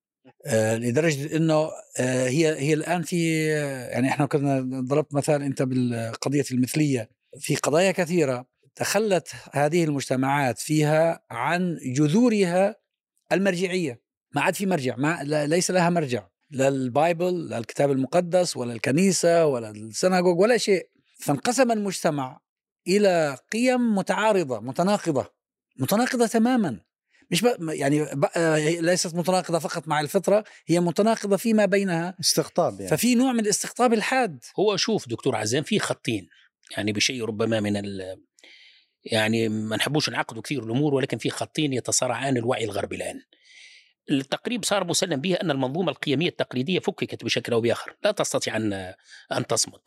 لدرجة 0.54 1.36
إنه 1.38 1.70
هي 2.00 2.60
هي 2.60 2.74
الآن 2.74 3.02
في 3.02 3.46
يعني 3.92 4.08
إحنا 4.10 4.26
كنا 4.26 4.82
ضربت 4.82 5.14
مثال 5.14 5.42
أنت 5.42 5.62
بالقضية 5.62 6.46
المثلية 6.52 7.10
في 7.40 7.56
قضايا 7.56 7.92
كثيرة 7.92 8.46
تخلت 8.76 9.28
هذه 9.52 9.84
المجتمعات 9.84 10.60
فيها 10.60 11.24
عن 11.32 11.78
جذورها 11.86 12.76
المرجعية 13.32 14.02
ما 14.36 14.42
عاد 14.42 14.56
في 14.56 14.66
مرجع 14.66 14.96
ما 14.96 15.24
ليس 15.24 15.72
لها 15.72 15.90
مرجع 15.90 16.28
لا 16.50 16.68
البايبل 16.68 17.50
لا 17.50 17.58
الكتاب 17.58 17.92
المقدس 17.92 18.58
ولا 18.58 18.74
الكنيسة 18.74 19.46
ولا 19.46 19.70
السناغوج 19.70 20.40
ولا 20.40 20.58
شيء. 20.58 20.90
فانقسم 21.20 21.72
المجتمع 21.72 22.40
إلى 22.88 23.38
قيم 23.52 23.96
متعارضة 23.96 24.60
متناقضة 24.60 25.34
متناقضة 25.80 26.28
تماما. 26.28 26.80
مش 27.32 27.42
ب... 27.42 27.70
يعني 27.70 28.04
ب... 28.04 28.26
ليست 28.82 29.16
متناقضة 29.16 29.60
فقط 29.60 29.88
مع 29.88 30.00
الفطرة 30.00 30.44
هي 30.68 30.80
متناقضة 30.80 31.38
فيما 31.38 31.66
بينها. 31.66 32.18
استقطاب 32.20 32.80
يعني. 32.80 32.98
ففي 32.98 33.16
نوع 33.16 33.34
من 33.34 33.40
الاستقطاب 33.40 33.94
الحاد. 33.94 34.44
هو 34.60 34.78
شوف 34.78 35.10
دكتور 35.10 35.36
عزام 35.36 35.64
في 35.64 35.80
خطين 35.80 36.28
يعني 36.78 36.92
بشيء 36.92 37.26
ربما 37.26 37.60
من 37.60 37.78
ال 37.78 38.22
يعني 39.06 39.50
ما 39.50 39.76
نحبوش 39.76 40.10
نعقدوا 40.10 40.42
كثير 40.42 40.64
الأمور 40.64 40.94
ولكن 40.94 41.18
في 41.18 41.30
خطين 41.30 41.74
يتصارعان 41.74 42.38
الوعي 42.38 42.64
الغربي 42.64 42.96
الآن 42.96 43.22
التقريب 44.12 44.66
صار 44.66 44.84
مسلم 44.84 45.22
به 45.22 45.36
أن 45.36 45.52
المنظومة 45.52 45.92
القيمية 45.92 46.30
التقليدية 46.30 46.80
فككت 46.80 47.24
بشكل 47.24 47.54
أو 47.54 47.62
بآخر، 47.62 47.96
لا 48.04 48.12
تستطيع 48.12 48.56
أن 48.56 48.74
أن 49.32 49.48
تصمد. 49.48 49.80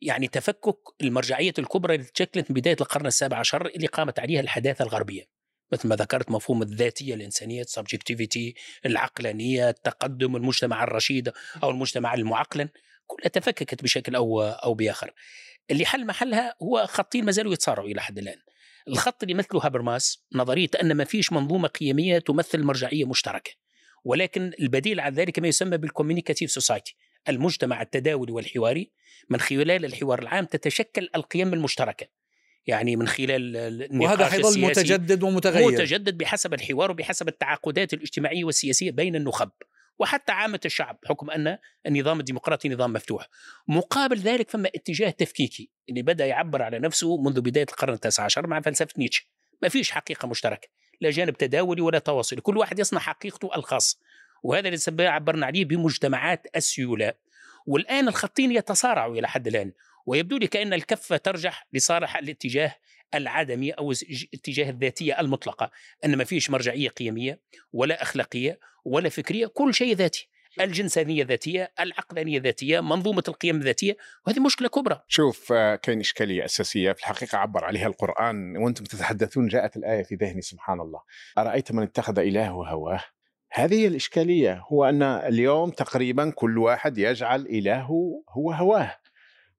يعني 0.00 0.28
تفكك 0.28 0.76
المرجعية 1.02 1.54
الكبرى 1.58 1.94
اللي 1.94 2.06
تشكلت 2.06 2.50
من 2.50 2.54
بداية 2.54 2.76
القرن 2.80 3.06
السابع 3.06 3.36
عشر 3.36 3.66
اللي 3.66 3.86
قامت 3.86 4.18
عليها 4.18 4.40
الحداثة 4.40 4.82
الغربية. 4.82 5.22
مثل 5.72 5.88
ما 5.88 5.96
ذكرت 5.96 6.30
مفهوم 6.30 6.62
الذاتية 6.62 7.14
الإنسانية 7.14 7.60
السبجكتيفيتي 7.60 8.54
العقلانية 8.86 9.68
التقدم 9.68 10.36
المجتمع 10.36 10.84
الرشيد 10.84 11.32
أو 11.62 11.70
المجتمع 11.70 12.14
المعقلا 12.14 12.68
كلها 13.06 13.28
تفككت 13.28 13.82
بشكل 13.82 14.14
أو 14.14 14.42
أو 14.42 14.74
بآخر. 14.74 15.12
اللي 15.70 15.86
حل 15.86 16.06
محلها 16.06 16.54
هو 16.62 16.86
خطين 16.86 17.24
ما 17.24 17.32
زالوا 17.32 17.52
يتصارعوا 17.52 17.88
إلى 17.88 18.02
حد 18.02 18.18
الآن. 18.18 18.38
الخط 18.88 19.22
اللي 19.22 19.34
مثله 19.34 19.66
هابرماس 19.66 20.24
نظرية 20.32 20.68
أن 20.82 20.92
ما 20.92 21.04
فيش 21.04 21.32
منظومة 21.32 21.68
قيمية 21.68 22.18
تمثل 22.18 22.62
مرجعية 22.62 23.04
مشتركة 23.04 23.50
ولكن 24.04 24.52
البديل 24.60 25.00
عن 25.00 25.14
ذلك 25.14 25.38
ما 25.38 25.48
يسمى 25.48 25.76
بال 25.76 25.86
communicative 25.86 26.50
society 26.50 26.96
المجتمع 27.28 27.82
التداولي 27.82 28.32
والحواري 28.32 28.92
من 29.30 29.40
خلال 29.40 29.84
الحوار 29.84 30.22
العام 30.22 30.44
تتشكل 30.44 31.08
القيم 31.16 31.54
المشتركة. 31.54 32.06
يعني 32.66 32.96
من 32.96 33.08
خلال 33.08 33.56
النقاش 33.56 34.10
وهذا 34.10 34.26
حيظل 34.26 34.60
متجدد 34.60 35.22
ومتغير. 35.22 35.72
متجدد 35.72 36.18
بحسب 36.18 36.54
الحوار 36.54 36.90
وبحسب 36.90 37.28
التعاقدات 37.28 37.94
الاجتماعية 37.94 38.44
والسياسية 38.44 38.90
بين 38.90 39.16
النخب. 39.16 39.50
وحتى 39.98 40.32
عامة 40.32 40.60
الشعب 40.64 40.98
بحكم 41.02 41.30
أن 41.30 41.58
النظام 41.86 42.20
الديمقراطي 42.20 42.68
نظام 42.68 42.92
مفتوح. 42.92 43.28
مقابل 43.68 44.16
ذلك 44.16 44.50
فما 44.50 44.68
اتجاه 44.74 45.10
تفكيكي 45.10 45.70
اللي 45.88 46.02
بدأ 46.02 46.26
يعبر 46.26 46.62
على 46.62 46.78
نفسه 46.78 47.22
منذ 47.22 47.40
بداية 47.40 47.66
القرن 47.70 47.94
التاسع 47.94 48.24
عشر 48.24 48.46
مع 48.46 48.60
فلسفة 48.60 48.92
نيتشه. 48.98 49.24
ما 49.62 49.68
فيش 49.68 49.90
حقيقة 49.90 50.28
مشتركة 50.28 50.68
لا 51.00 51.10
جانب 51.10 51.36
تداولي 51.36 51.82
ولا 51.82 51.98
تواصلي. 51.98 52.40
كل 52.40 52.56
واحد 52.56 52.78
يصنع 52.78 53.00
حقيقته 53.00 53.50
الخاصة 53.56 53.98
وهذا 54.42 54.68
اللي 54.68 55.06
عبرنا 55.06 55.46
عليه 55.46 55.64
بمجتمعات 55.64 56.46
السيولة. 56.56 57.12
والآن 57.66 58.08
الخطين 58.08 58.52
يتصارعوا 58.52 59.16
إلى 59.16 59.28
حد 59.28 59.46
الآن 59.46 59.72
ويبدو 60.06 60.36
لي 60.36 60.46
كأن 60.46 60.72
الكفة 60.72 61.16
ترجح 61.16 61.66
لصالح 61.72 62.16
الاتجاه 62.16 62.76
العدمي 63.16 63.70
أو 63.70 63.92
اتجاه 64.34 64.70
الذاتية 64.70 65.20
المطلقة 65.20 65.70
أن 66.04 66.16
ما 66.16 66.24
فيش 66.24 66.50
مرجعية 66.50 66.88
قيمية 66.88 67.40
ولا 67.72 68.02
أخلاقية 68.02 68.58
ولا 68.84 69.08
فكرية 69.08 69.46
كل 69.46 69.74
شيء 69.74 69.96
ذاتي. 69.96 70.28
الجنسانية 70.60 71.24
ذاتية 71.24 71.72
العقلانية 71.80 72.40
ذاتية 72.40 72.80
منظومة 72.80 73.22
القيم 73.28 73.60
ذاتية 73.60 73.96
وهذه 74.26 74.40
مشكلة 74.40 74.68
كبرى. 74.68 75.00
شوف 75.08 75.52
آه، 75.52 75.76
كاين 75.76 76.00
إشكالية 76.00 76.44
أساسية 76.44 76.92
في 76.92 76.98
الحقيقة 76.98 77.38
عبر 77.38 77.64
عليها 77.64 77.86
القرآن 77.86 78.56
وأنتم 78.56 78.84
تتحدثون 78.84 79.46
جاءت 79.46 79.76
الآية 79.76 80.02
في 80.02 80.14
ذهني 80.14 80.42
سبحان 80.42 80.80
الله. 80.80 81.00
أرأيت 81.38 81.72
من 81.72 81.82
اتخذ 81.82 82.18
إلهه 82.18 82.68
هواه؟ 82.68 83.00
هذه 83.52 83.86
الإشكالية 83.86 84.64
هو 84.72 84.84
أن 84.84 85.02
اليوم 85.02 85.70
تقريبا 85.70 86.32
كل 86.34 86.58
واحد 86.58 86.98
يجعل 86.98 87.40
إلهه 87.40 88.22
هو 88.30 88.52
هواه. 88.52 88.96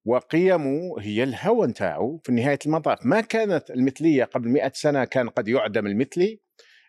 وقيمه 0.05 0.95
هي 0.99 1.23
الهوى 1.23 1.67
نتاعو 1.67 2.21
في 2.23 2.31
نهاية 2.31 2.59
المطاف. 2.65 3.05
ما 3.05 3.21
كانت 3.21 3.71
المثلية 3.71 4.23
قبل 4.23 4.49
مئة 4.49 4.71
سنة 4.73 5.05
كان 5.05 5.29
قد 5.29 5.47
يعدم 5.47 5.87
المثلي. 5.87 6.39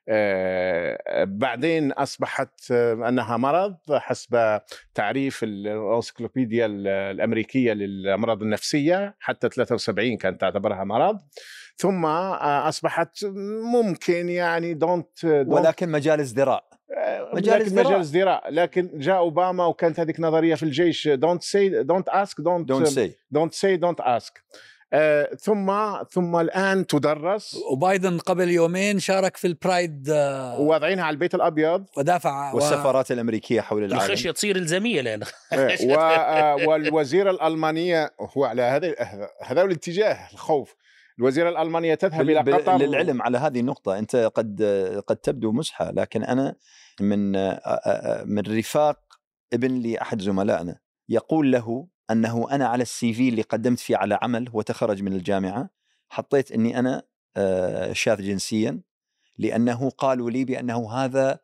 آه، 0.09 1.25
بعدين 1.25 1.93
أصبحت 1.93 2.71
آه، 2.71 3.09
أنها 3.09 3.37
مرض 3.37 3.77
حسب 3.93 4.61
تعريف 4.95 5.41
الأنسيكلوبيديا 5.43 6.67
الأمريكية 7.11 7.73
للأمراض 7.73 8.43
النفسية 8.43 9.17
حتى 9.21 9.49
73 9.49 10.17
كانت 10.17 10.41
تعتبرها 10.41 10.85
مرض. 10.85 11.19
ثم 11.77 12.07
آه، 12.07 12.69
أصبحت 12.69 13.25
ممكن 13.75 14.29
يعني 14.29 14.75
دونت 14.75 15.25
ولكن 15.25 15.89
مجال 15.89 16.21
ازدراء. 16.21 16.76
مجال 17.33 17.63
ازدراء 17.63 17.87
مجال 17.87 18.01
ازدراء 18.01 18.51
لكن 18.51 18.91
جاء 18.95 19.17
أوباما 19.17 19.67
وكانت 19.67 20.01
هذيك 20.01 20.21
نظرية 20.21 20.55
في 20.55 20.63
الجيش 20.63 21.09
دونت 21.09 21.43
سي 21.43 21.83
دونت 21.83 22.09
اسك 22.09 22.41
دونت 22.41 22.69
دونت 22.69 22.87
سي 22.87 23.17
دونت 23.31 23.55
سي 23.55 23.77
دونت 23.77 24.01
اسك 24.01 24.43
ثم 25.41 25.73
ثم 26.11 26.37
الآن 26.37 26.87
تدرس. 26.87 27.57
وبايدن 27.73 28.19
قبل 28.19 28.51
يومين 28.51 28.99
شارك 28.99 29.37
في 29.37 29.47
البرايد 29.47 30.11
آه، 30.11 30.61
واضعينها 30.61 31.05
على 31.05 31.15
البيت 31.15 31.35
الأبيض. 31.35 31.85
ودافع 31.97 32.53
والسفارات 32.53 33.11
الأمريكية 33.11 33.61
حول 33.61 33.85
العالم. 33.85 34.05
الخشية 34.05 34.31
تصير 34.31 34.57
إلزامية 34.57 35.01
لأن 35.01 35.23
إيه، 35.53 35.97
و... 35.97 36.01
آه، 36.01 36.55
والوزيره 36.55 37.31
الألمانية 37.31 38.11
هو 38.37 38.45
على 38.45 38.63
هذا 38.63 38.95
هذا 39.43 39.63
الاتجاه 39.63 40.29
الخوف. 40.33 40.75
الوزيرة 41.19 41.49
الألمانية 41.49 41.95
تذهب 41.95 42.31
إلى 42.31 42.39
قطر 42.53 42.77
للعلم 42.77 43.23
على 43.23 43.39
هذه 43.39 43.61
النقطة. 43.61 43.99
أنت 43.99 44.17
قد 44.17 44.63
قد 45.07 45.17
تبدو 45.17 45.53
مزحة 45.53 45.91
لكن 45.91 46.23
أنا 46.23 46.55
من 47.01 47.33
من 48.29 48.43
رفاق 48.59 48.99
ابن 49.53 49.75
لأحد 49.83 50.21
زملائنا 50.21 50.79
يقول 51.09 51.53
له 51.53 51.89
أنه 52.11 52.51
أنا 52.51 52.67
على 52.67 52.83
السي 52.83 53.13
في 53.13 53.29
اللي 53.29 53.43
قدمت 53.43 53.81
فيه 53.81 53.97
على 53.97 54.19
عمل 54.23 54.49
هو 54.49 54.63
تخرج 54.63 55.03
من 55.03 55.13
الجامعة 55.13 55.71
حطيت 56.09 56.53
إني 56.53 56.79
أنا 56.79 57.03
شاذ 57.93 58.23
جنسيا 58.23 58.81
لأنه 59.39 59.91
قالوا 59.91 60.31
لي 60.31 60.45
بأنه 60.45 60.93
هذا 60.93 61.39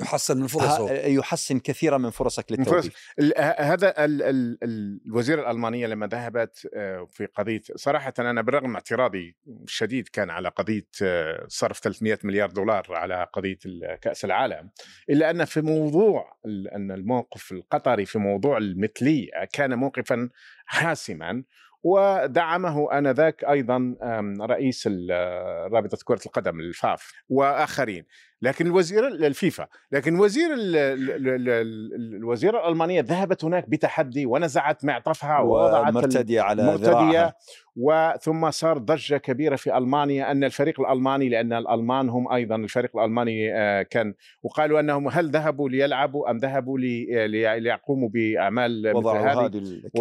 يحسن 0.00 0.40
من 0.40 0.46
فرصه. 0.46 0.90
يحسن 0.92 1.58
كثيرا 1.58 1.98
من 1.98 2.10
فرصك 2.10 2.52
للتوظيف. 2.52 3.12
هذا 3.58 4.04
ال 4.04 4.22
ال 4.22 4.58
الوزيره 5.06 5.40
الألمانية 5.40 5.86
لما 5.86 6.06
ذهبت 6.06 6.58
في 7.10 7.26
قضية 7.34 7.60
صراحة 7.76 8.12
أنا 8.18 8.42
بالرغم 8.42 8.74
اعتراضي 8.74 9.36
الشديد 9.64 10.08
كان 10.08 10.30
على 10.30 10.48
قضية 10.48 10.86
صرف 11.48 11.78
300 11.80 12.18
مليار 12.24 12.50
دولار 12.50 12.86
على 12.90 13.26
قضية 13.32 13.58
كأس 14.00 14.24
العالم 14.24 14.70
إلا 15.10 15.30
أن 15.30 15.44
في 15.44 15.60
موضوع 15.60 16.36
أن 16.46 16.90
الموقف 16.90 17.52
القطري 17.52 18.06
في 18.06 18.18
موضوع 18.18 18.58
المثلية 18.58 19.30
كان 19.52 19.74
موقفا 19.74 20.28
حاسما 20.66 21.44
ودعمه 21.82 22.98
آنذاك 22.98 23.44
أيضا 23.44 23.76
آم، 24.02 24.42
رئيس 24.42 24.86
رابطة 25.72 25.98
كرة 26.04 26.20
القدم 26.26 26.60
الفاف 26.60 27.12
وآخرين. 27.28 28.04
لكن 28.42 28.66
الوزير 28.66 29.06
الفيفا 29.06 29.66
لكن 29.92 30.18
وزير 30.20 30.54
ال- 30.54 30.76
ال- 30.76 31.10
ال- 31.28 31.48
ال- 31.48 32.14
الوزيرة 32.16 32.58
الألمانية 32.64 33.00
ذهبت 33.00 33.44
هناك 33.44 33.68
بتحدي 33.68 34.26
ونزعت 34.26 34.84
معطفها 34.84 35.38
ووضعت 35.40 35.88
ومرتدية 35.92 36.40
على 36.40 36.66
مرتدية 36.66 36.88
ذراعها. 36.90 37.34
وثم 37.76 38.50
صار 38.50 38.78
ضجة 38.78 39.16
كبيرة 39.16 39.56
في 39.56 39.78
ألمانيا 39.78 40.30
أن 40.30 40.44
الفريق 40.44 40.80
الألماني 40.80 41.28
لأن 41.28 41.52
الألمان 41.52 42.08
هم 42.08 42.32
أيضا 42.32 42.56
الفريق 42.56 42.96
الألماني 42.96 43.54
آه، 43.54 43.82
كان 43.82 44.14
وقالوا 44.42 44.80
أنهم 44.80 45.08
هل 45.08 45.30
ذهبوا 45.30 45.68
ليلعبوا 45.68 46.30
أم 46.30 46.36
ذهبوا 46.38 46.78
لي- 46.78 47.28
لي- 47.28 47.60
ليقوموا 47.60 48.08
بأعمال 48.08 48.82
مثل 48.88 48.96
وضعوا 48.96 49.18
هذه؟ 49.46 49.46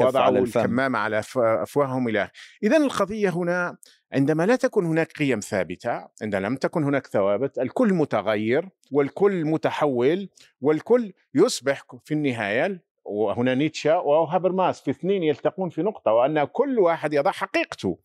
وضعوا 0.08 0.38
الكمامة 0.66 1.00
على 1.00 1.22
أفواههم 1.38 2.08
إلى 2.08 2.30
إذا 2.63 2.78
القضية 2.78 3.30
هنا 3.30 3.78
عندما 4.13 4.46
لا 4.46 4.55
تكن 4.55 4.86
هناك 4.86 5.12
قيم 5.12 5.39
ثابتة 5.39 6.08
عندما 6.22 6.48
لم 6.48 6.55
تكن 6.55 6.84
هناك 6.84 7.08
ثوابت 7.08 7.60
الكل 7.60 7.93
متغير 7.93 8.70
والكل 8.91 9.46
متحول 9.46 10.29
والكل 10.62 11.13
يصبح 11.36 11.84
في 12.05 12.13
النهاية 12.13 12.84
وهنا 13.05 13.55
نيتشه 13.55 14.00
وهابرماس 14.00 14.82
في 14.82 14.91
اثنين 14.91 15.24
يلتقون 15.24 15.70
في 15.70 15.82
نقطة 15.82 16.12
وأن 16.12 16.43
كل 16.43 16.79
واحد 16.79 17.13
يضع 17.13 17.32
حقيقته 17.32 18.00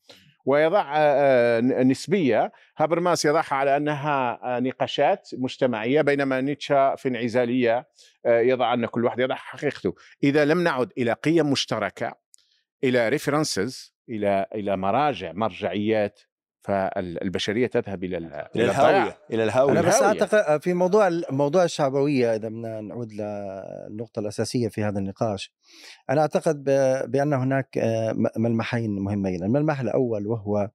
ويضع 0.47 0.93
آه، 0.97 1.59
آه، 1.59 1.61
نسبية 1.61 2.53
هابرماس 2.77 3.25
يضعها 3.25 3.55
على 3.55 3.77
أنها 3.77 4.41
آه، 4.43 4.61
نقاشات 4.61 5.31
مجتمعية 5.33 6.01
بينما 6.01 6.41
نيتشه 6.41 6.95
في 6.95 7.09
انعزالية 7.09 7.89
آه، 8.27 8.41
يضع 8.41 8.75
أن 8.75 8.87
كل 8.87 9.05
واحد 9.05 9.21
يضع 9.21 9.35
حقيقته. 9.35 9.95
إذا 10.25 10.45
لم 10.45 10.65
نعد 10.65 10.93
إلى 10.99 11.13
قيم 11.13 11.51
مشتركة 11.51 12.15
إلى 12.85 13.09
ريفرنسز 13.09 13.98
إلى 14.09 14.47
إلى 14.55 14.77
مراجع 14.77 15.33
مرجعيات 15.33 16.21
فالبشرية 16.65 17.67
تذهب 17.67 18.05
إلى 18.05 18.17
ال- 18.19 18.35
إلى 18.57 18.65
الهاوية 18.65 19.19
إلى 19.33 19.45
الهاوية. 19.45 19.73
أنا 19.73 19.89
بس. 19.89 20.03
أعتقد 20.03 20.63
في 20.63 20.75
موضوع 20.75 21.11
موضوع 21.31 21.65
الشعبوية 21.65 22.31
إذا 22.37 22.49
بدنا 22.49 22.81
نعود 22.81 23.13
للنقطة 23.13 24.21
الأساسية 24.21 24.69
في 24.69 24.85
هذا 24.85 24.99
النقاش 24.99 25.55
أنا 26.11 26.21
أعتقد 26.21 26.65
ب- 26.65 27.11
بأن 27.11 27.33
هناك 27.33 27.79
آه، 27.79 28.15
ملمحين 28.37 28.91
مهمين. 28.99 29.45
الملمح 29.45 29.81
الأول 29.81 30.27
وهو 30.27 30.71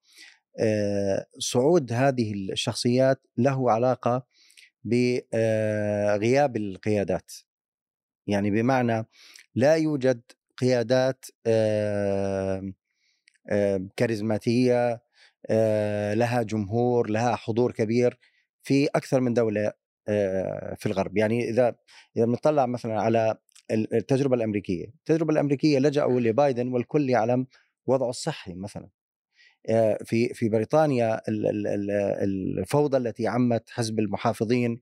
آه، 0.59 1.25
صعود 1.39 1.93
هذه 1.93 2.33
الشخصيات 2.51 3.21
له 3.37 3.71
علاقة 3.71 4.25
بغياب 4.83 6.57
القيادات. 6.57 7.31
يعني 8.27 8.51
بمعنى 8.51 9.07
لا 9.55 9.75
يوجد 9.75 10.21
قيادات 10.57 11.25
آه، 11.47 12.57
آه، 12.57 12.73
كاريزماتية 13.97 15.01
آه، 15.49 16.13
لها 16.13 16.41
جمهور 16.43 17.09
لها 17.09 17.35
حضور 17.35 17.71
كبير 17.71 18.19
في 18.63 18.87
أكثر 18.87 19.21
من 19.21 19.33
دولة 19.33 19.73
آه، 20.07 20.75
في 20.79 20.85
الغرب. 20.85 21.17
يعني 21.17 21.49
إذا 21.49 21.75
إذا 22.17 22.25
بنطلع 22.25 22.65
مثلا 22.65 23.01
على 23.01 23.35
ال- 23.71 23.95
التجربة 23.95 24.35
الأمريكية 24.35 24.85
التجربة 24.85 25.33
الأمريكية 25.33 25.79
لجأوا 25.79 26.19
لبايدن 26.19 26.67
والكل 26.73 27.09
يعلم 27.09 27.47
وضعه 27.87 28.09
الصحي 28.09 28.53
مثلا. 28.55 28.89
آه، 29.69 29.97
في 30.05 30.33
في 30.33 30.49
بريطانيا 30.49 31.21
ال- 31.29 31.47
ال- 31.47 31.67
ال- 31.67 31.91
الفوضى 32.59 32.97
التي 32.97 33.27
عمت 33.27 33.69
حزب 33.69 33.99
المحافظين 33.99 34.81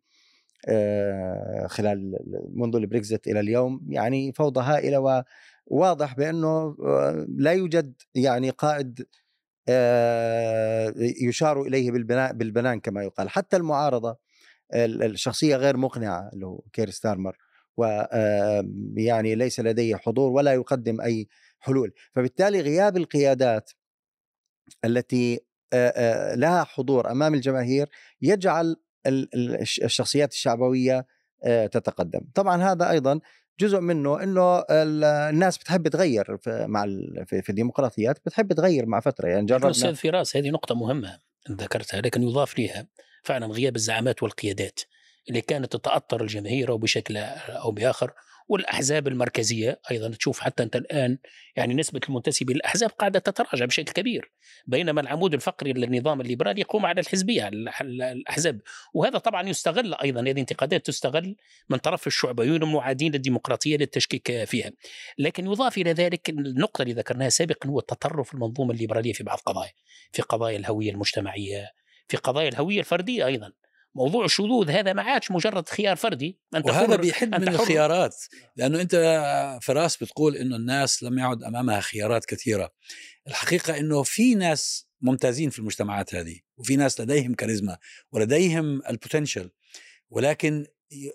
خلال 1.68 2.18
منذ 2.56 2.76
البريكزت 2.76 3.28
إلى 3.28 3.40
اليوم 3.40 3.88
يعني 3.90 4.32
فوضى 4.34 4.62
هائلة 4.62 5.24
وواضح 5.72 6.14
بأنه 6.16 6.76
آه، 6.84 7.26
لا 7.38 7.52
يوجد 7.52 7.94
يعني 8.16 8.50
قائد 8.50 9.08
آه، 9.70 10.94
يشار 10.98 11.62
إليه 11.62 11.92
بالبنان 12.34 12.80
كما 12.80 13.04
يقال. 13.04 13.30
حتى 13.30 13.58
المعارضة 13.58 14.18
ال- 14.74 15.04
الشخصية 15.04 15.56
غير 15.56 15.78
مقنعة 15.78 16.30
اللي 16.34 16.46
هو 16.46 16.62
كير 16.74 16.90
ستارمر 16.90 17.38
و 17.78 17.84
آه، 18.12 18.66
يعني 18.96 19.36
ليس 19.36 19.60
لديه 19.60 19.96
حضور 19.96 20.32
ولا 20.32 20.54
يقدم 20.54 21.02
أي 21.02 21.28
حلول. 21.60 21.94
فبالتالي 22.14 22.62
غياب 22.62 22.98
القيادات 22.98 23.72
التي 24.86 25.40
لها 26.36 26.64
حضور 26.64 27.12
أمام 27.12 27.34
الجماهير 27.34 27.90
يجعل 28.22 28.76
ال- 29.06 29.36
ال- 29.36 29.62
الش- 29.62 29.80
الشخصيات 29.84 30.32
الشعبوية 30.32 31.06
تتقدم. 31.72 32.22
طبعا 32.36 32.64
هذا 32.64 32.90
أيضا 32.90 33.20
جزء 33.62 33.80
منه 33.80 34.24
إنه 34.24 34.60
ال- 34.60 35.04
الناس 35.04 35.58
بتحب 35.58 35.88
تغير 35.88 36.38
في 36.38 36.66
مع 36.70 36.84
ال- 36.84 37.26
في 37.28 37.42
في 37.42 37.50
الديمقراطيات 37.50 38.20
بتحب 38.26 38.54
تغير 38.54 38.86
مع 38.86 39.00
فترة. 39.00 39.28
يعني 39.28 39.46
جربنا 39.46 39.72
أستاذ 39.72 39.96
فراس 39.96 40.38
هذه 40.38 40.50
نقطة 40.50 40.76
مهمة 40.76 41.20
ذكرتها 41.52 42.02
لكن 42.02 42.24
يضاف 42.24 42.60
لها 42.60 42.88
فعلا 43.24 43.46
غياب 43.46 43.76
الزعامات 43.76 44.24
والقيادات 44.24 44.80
اللي 45.30 45.42
كانت 45.42 45.74
تتأطر 45.76 46.22
الجماهير 46.22 46.70
أو 46.70 46.78
بشكل 46.78 47.18
أو 47.18 47.72
بآخر. 47.72 48.14
والأحزاب 48.48 49.08
المركزية 49.08 49.80
أيضا. 49.92 50.10
تشوف 50.10 50.40
حتى 50.40 50.64
أنت 50.64 50.76
الآن 50.76 51.18
يعني 51.56 51.74
نسبة 51.74 52.02
المنتسبين 52.10 52.56
للأحزاب 52.56 52.90
قاعدة 52.90 53.20
تتراجع 53.20 53.66
بشكل 53.66 53.92
كبير 53.94 54.32
بينما 54.68 55.02
العمود 55.02 55.34
الفقري 55.34 55.74
للنظام 55.74 56.22
الليبرالي 56.22 56.62
يقوم 56.62 56.86
على 56.86 57.02
الحزبية 57.02 57.44
على 57.44 57.56
الح- 57.56 57.82
الأحزاب. 57.82 58.62
وهذا 58.94 59.18
طبعا 59.18 59.50
يستغل 59.50 59.94
أيضا 59.94 60.22
هذه 60.22 60.40
انتقادات 60.40 60.86
تستغل 60.86 61.36
من 61.70 61.78
طرف 61.78 62.08
الشعبيون 62.08 62.64
المعادين 62.64 63.12
للديمقراطية 63.12 63.78
للتشكيك 63.78 64.44
فيها. 64.44 64.72
لكن 65.18 65.46
يضاف 65.46 65.78
إلى 65.78 65.92
ذلك 65.94 66.30
النقطة 66.30 66.82
اللي 66.82 66.94
ذكرناها 66.94 67.30
سابقا 67.30 67.70
هو 67.70 67.80
التطرف 67.80 68.34
المنظومة 68.34 68.74
الليبرالية 68.74 69.14
في 69.14 69.24
بعض 69.24 69.38
القضايا 69.38 69.72
في 70.12 70.22
قضايا 70.22 70.58
الهوية 70.58 70.92
المجتمعية 70.92 71.68
في 72.08 72.18
قضايا 72.18 72.50
الهوية 72.50 72.80
الفردية 72.80 73.26
أيضا. 73.26 73.52
موضوع 73.96 74.26
الشذوذ 74.26 74.70
هذا 74.70 74.94
ما 74.94 75.02
عادش 75.02 75.32
مجرد 75.32 75.70
خيار 75.70 75.96
فردي 75.96 76.40
أنت 76.56 76.66
وهذا 76.66 76.96
بيحد 76.96 77.34
أنت 77.34 77.44
من 77.50 77.50
حر. 77.58 77.62
الخيارات 77.62 78.16
لأنه 78.56 78.82
أنت 78.82 78.96
فراس 79.62 79.98
بتقول 80.04 80.36
إنه 80.36 80.56
الناس 80.56 81.04
لم 81.04 81.20
يعد 81.20 81.44
أمامها 81.44 81.80
خيارات 81.80 82.26
كثيرة 82.26 82.72
الحقيقة 83.28 83.78
إنه 83.78 84.04
في 84.04 84.36
ناس 84.36 84.88
ممتازين 85.02 85.50
في 85.50 85.60
المجتمعات 85.60 86.16
هذه 86.16 86.40
وفي 86.58 86.76
ناس 86.76 87.02
لديهم 87.02 87.34
كاريزما 87.34 87.78
ولديهم 88.12 88.82
البوتنشل 88.90 89.52
ولكن 90.10 90.66
ي- 90.92 91.12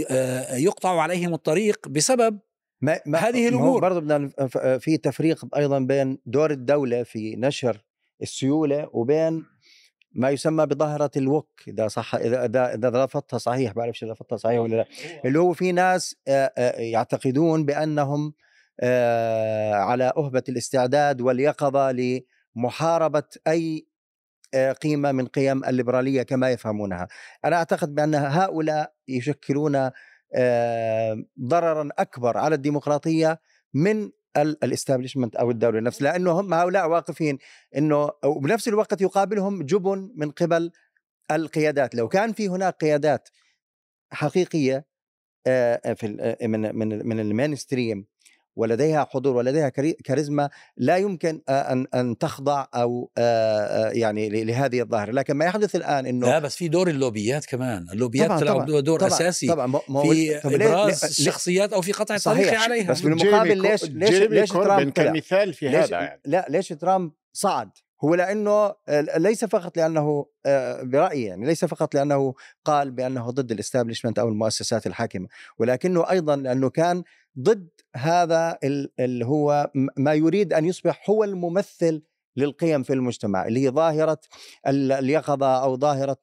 ي- 0.00 0.06
يقطع 0.64 1.00
عليهم 1.00 1.34
الطريق 1.34 1.88
بسبب 1.88 2.40
ما 2.80 3.00
ما 3.06 3.18
هذه 3.18 3.48
الأمور. 3.48 3.80
برضه 3.80 4.00
بدنا 4.00 4.18
نف- 4.40 4.58
في 4.58 4.96
تفريق 4.96 5.56
أيضا 5.56 5.78
بين 5.78 6.18
دور 6.26 6.50
الدولة 6.50 7.02
في 7.02 7.36
نشر 7.36 7.84
السيولة 8.22 8.88
وبين 8.92 9.44
ما 10.14 10.30
يسمى 10.30 10.66
بظاهرة 10.66 11.10
الوك 11.16 11.48
إذا 11.68 11.88
صح 11.88 12.14
إذا 12.14 12.44
إذا 12.44 12.74
إذا 12.74 13.04
لفظتها 13.04 13.38
صحيح 13.38 13.72
بعرفش 13.72 14.04
لفظتها 14.04 14.36
صحيح 14.36 14.60
ولا 14.60 14.76
لأ 14.76 14.86
اللي 15.24 15.38
هو 15.38 15.52
في 15.52 15.72
ناس 15.72 16.16
يعتقدون 16.78 17.64
بأنهم 17.64 18.34
على 19.72 20.12
أهبة 20.16 20.42
الاستعداد 20.48 21.20
واليقظة 21.20 21.92
لمحاربة 22.56 23.22
أي 23.48 23.86
قيمة 24.82 25.12
من 25.12 25.26
قيم 25.26 25.64
الليبرالية 25.64 26.22
كما 26.22 26.50
يفهمونها. 26.50 27.08
أنا 27.44 27.56
أعتقد 27.56 27.94
بأن 27.94 28.14
هؤلاء 28.14 28.92
يشكلون 29.08 29.90
ضررا 31.40 31.88
أكبر 31.98 32.38
على 32.38 32.54
الديمقراطية 32.54 33.40
من 33.74 34.10
الاستابليشمنت 34.36 35.36
أو 35.36 35.50
الدولة 35.50 35.80
نفسها 35.80 36.04
لأنه 36.12 36.40
هم 36.40 36.54
هؤلاء 36.54 36.88
واقفين 36.88 37.38
إنه 37.76 38.10
وبنفس 38.24 38.68
الوقت 38.68 39.00
يقابلهم 39.00 39.62
جبن 39.62 40.12
من 40.14 40.30
قبل 40.30 40.70
القيادات. 41.30 41.94
لو 41.94 42.08
كان 42.08 42.32
في 42.32 42.48
هناك 42.48 42.74
قيادات 42.74 43.28
حقيقية 44.12 44.86
آه، 45.46 45.92
في 45.92 46.16
آه، 46.20 46.46
من 46.46 46.76
من 46.76 47.08
من 47.08 47.20
ال 47.20 47.56
mainstream 47.56 48.06
ولديها 48.56 49.06
حضور 49.10 49.36
ولديها 49.36 49.68
كاري- 49.68 49.92
كاريزما 50.04 50.50
لا 50.76 50.96
يمكن 50.96 51.40
أن 51.48 51.86
أن 51.94 52.18
تخضع 52.18 52.66
أو 52.74 53.10
يعني 53.92 54.28
ل- 54.28 54.46
لهذه 54.46 54.80
الظاهرة. 54.80 55.10
لكن 55.12 55.34
ما 55.34 55.44
يحدث 55.44 55.76
الآن 55.76 56.06
إنه 56.06 56.26
لا 56.26 56.38
بس 56.38 56.56
في 56.56 56.68
دور 56.68 56.88
اللوبيات 56.88 57.44
كمان. 57.46 57.86
اللوبيات 57.92 58.26
طبعاً، 58.26 58.40
تلعب 58.40 58.66
طبعاً، 58.66 58.80
دور 58.80 58.98
طبعا 59.00 59.08
أساسي 59.12 59.46
طبعا. 59.48 59.72
في 60.02 60.36
إبراز 60.44 61.02
ليه- 61.04 61.10
الشخصيات 61.10 61.72
أو 61.72 61.80
في 61.82 61.92
قطع 61.92 62.14
الطريق 62.14 62.46
صحيح، 62.46 62.62
عليها. 62.62 62.90
بس 62.90 63.00
بالمقابل 63.00 63.62
ليش- 63.62 63.84
ليش- 63.84 64.10
ليش 64.30 64.50
ترامب 64.50 64.90
كان 64.90 65.04
طلع؟ 65.04 65.12
مثال 65.12 65.54
في 65.54 65.68
ليش 65.68 65.76
هذا 65.76 66.00
يعني. 66.00 66.20
لا 66.24 66.46
ليش 66.48 66.68
ترامب 66.68 67.12
صعد؟ 67.32 67.70
هو 68.04 68.14
لأنه 68.14 68.72
ليس 69.16 69.44
فقط 69.44 69.76
لأنه 69.76 70.26
آه، 70.46 70.82
برأيي 70.82 71.24
يعني 71.24 71.46
ليس 71.46 71.64
فقط 71.64 71.94
لأنه 71.94 72.34
قال 72.64 72.90
بأنه 72.90 73.30
ضد 73.30 73.52
الإستابليشمنت 73.52 74.18
أو 74.18 74.28
المؤسسات 74.28 74.86
الحاكمة 74.86 75.28
ولكنه 75.58 76.10
أيضا 76.10 76.36
لأنه 76.36 76.70
كان 76.70 77.02
ضد 77.38 77.68
هذا 77.96 78.58
ال- 78.64 78.92
اللي 79.00 79.26
هو 79.26 79.70
ما 79.96 80.14
يريد 80.14 80.52
أن 80.52 80.64
يصبح 80.64 81.10
هو 81.10 81.24
الممثل 81.24 82.02
للقيم 82.36 82.82
في 82.82 82.92
المجتمع 82.92 83.46
اللي 83.46 83.60
هي 83.64 83.70
ظاهرة 83.70 84.20
ال- 84.66 84.92
اليقظه 84.92 85.62
أو 85.62 85.76
ظاهرة 85.76 86.16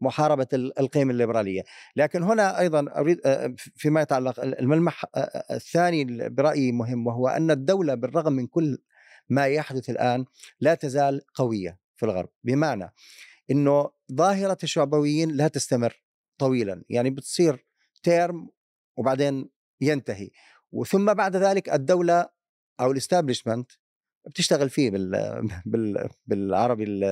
محاربة 0.00 0.46
ال- 0.52 0.78
القيم 0.78 1.10
الليبرالية، 1.10 1.62
لكن 1.96 2.22
هنا 2.22 2.58
أيضا 2.58 2.86
أريد 2.96 3.20
فيما 3.56 4.00
يتعلق 4.02 4.40
الملمح 4.40 5.04
الثاني 5.50 6.28
برأيي 6.28 6.72
مهم 6.72 7.06
وهو 7.06 7.28
أن 7.28 7.50
الدولة 7.50 7.94
بالرغم 7.94 8.32
من 8.32 8.46
كل 8.46 8.78
ما 9.28 9.46
يحدث 9.46 9.90
الآن 9.90 10.24
لا 10.60 10.74
تزال 10.74 11.20
قوية 11.34 11.78
في 11.96 12.06
الغرب. 12.06 12.28
بمعنى 12.44 12.92
إنه 13.50 13.90
ظاهرة 14.12 14.58
الشعبويين 14.62 15.30
لا 15.30 15.48
تستمر 15.48 16.02
طويلا. 16.38 16.84
يعني 16.88 17.10
بتصير 17.10 17.66
term 18.02 18.48
وبعدين 18.96 19.48
ينتهي. 19.80 20.30
وثم 20.72 21.14
بعد 21.14 21.36
ذلك 21.36 21.68
الدولة 21.68 22.28
أو 22.80 22.92
ال 22.92 22.98
establishment 22.98 23.70
بتشتغل 24.26 24.70
فيه 24.70 24.90
بال 24.90 25.10
بال 25.66 26.08
بالعربي 26.26 26.84
ال 26.84 27.04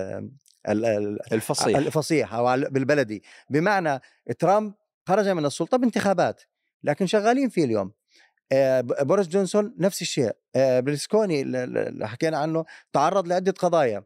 ال- 0.68 1.32
الفصيح. 1.32 1.76
الفصيح 1.76 2.34
أو 2.34 2.56
بالبلدي. 2.70 3.22
بمعنى 3.50 4.00
ترامب 4.38 4.72
خرج 5.08 5.28
من 5.28 5.46
السلطة 5.46 5.76
بانتخابات 5.76 6.42
لكن 6.82 7.06
شغالين 7.06 7.48
فيه 7.48 7.64
اليوم. 7.64 7.92
آه، 8.52 8.80
بوريس 8.80 9.28
جونسون 9.28 9.74
نفس 9.78 10.02
الشيء. 10.02 10.32
آه، 10.56 10.80
ال- 11.56 11.56
اللي 11.78 12.08
حكينا 12.08 12.38
عنه 12.38 12.64
تعرض 12.92 13.28
لعدة 13.28 13.52
قضايا. 13.52 14.04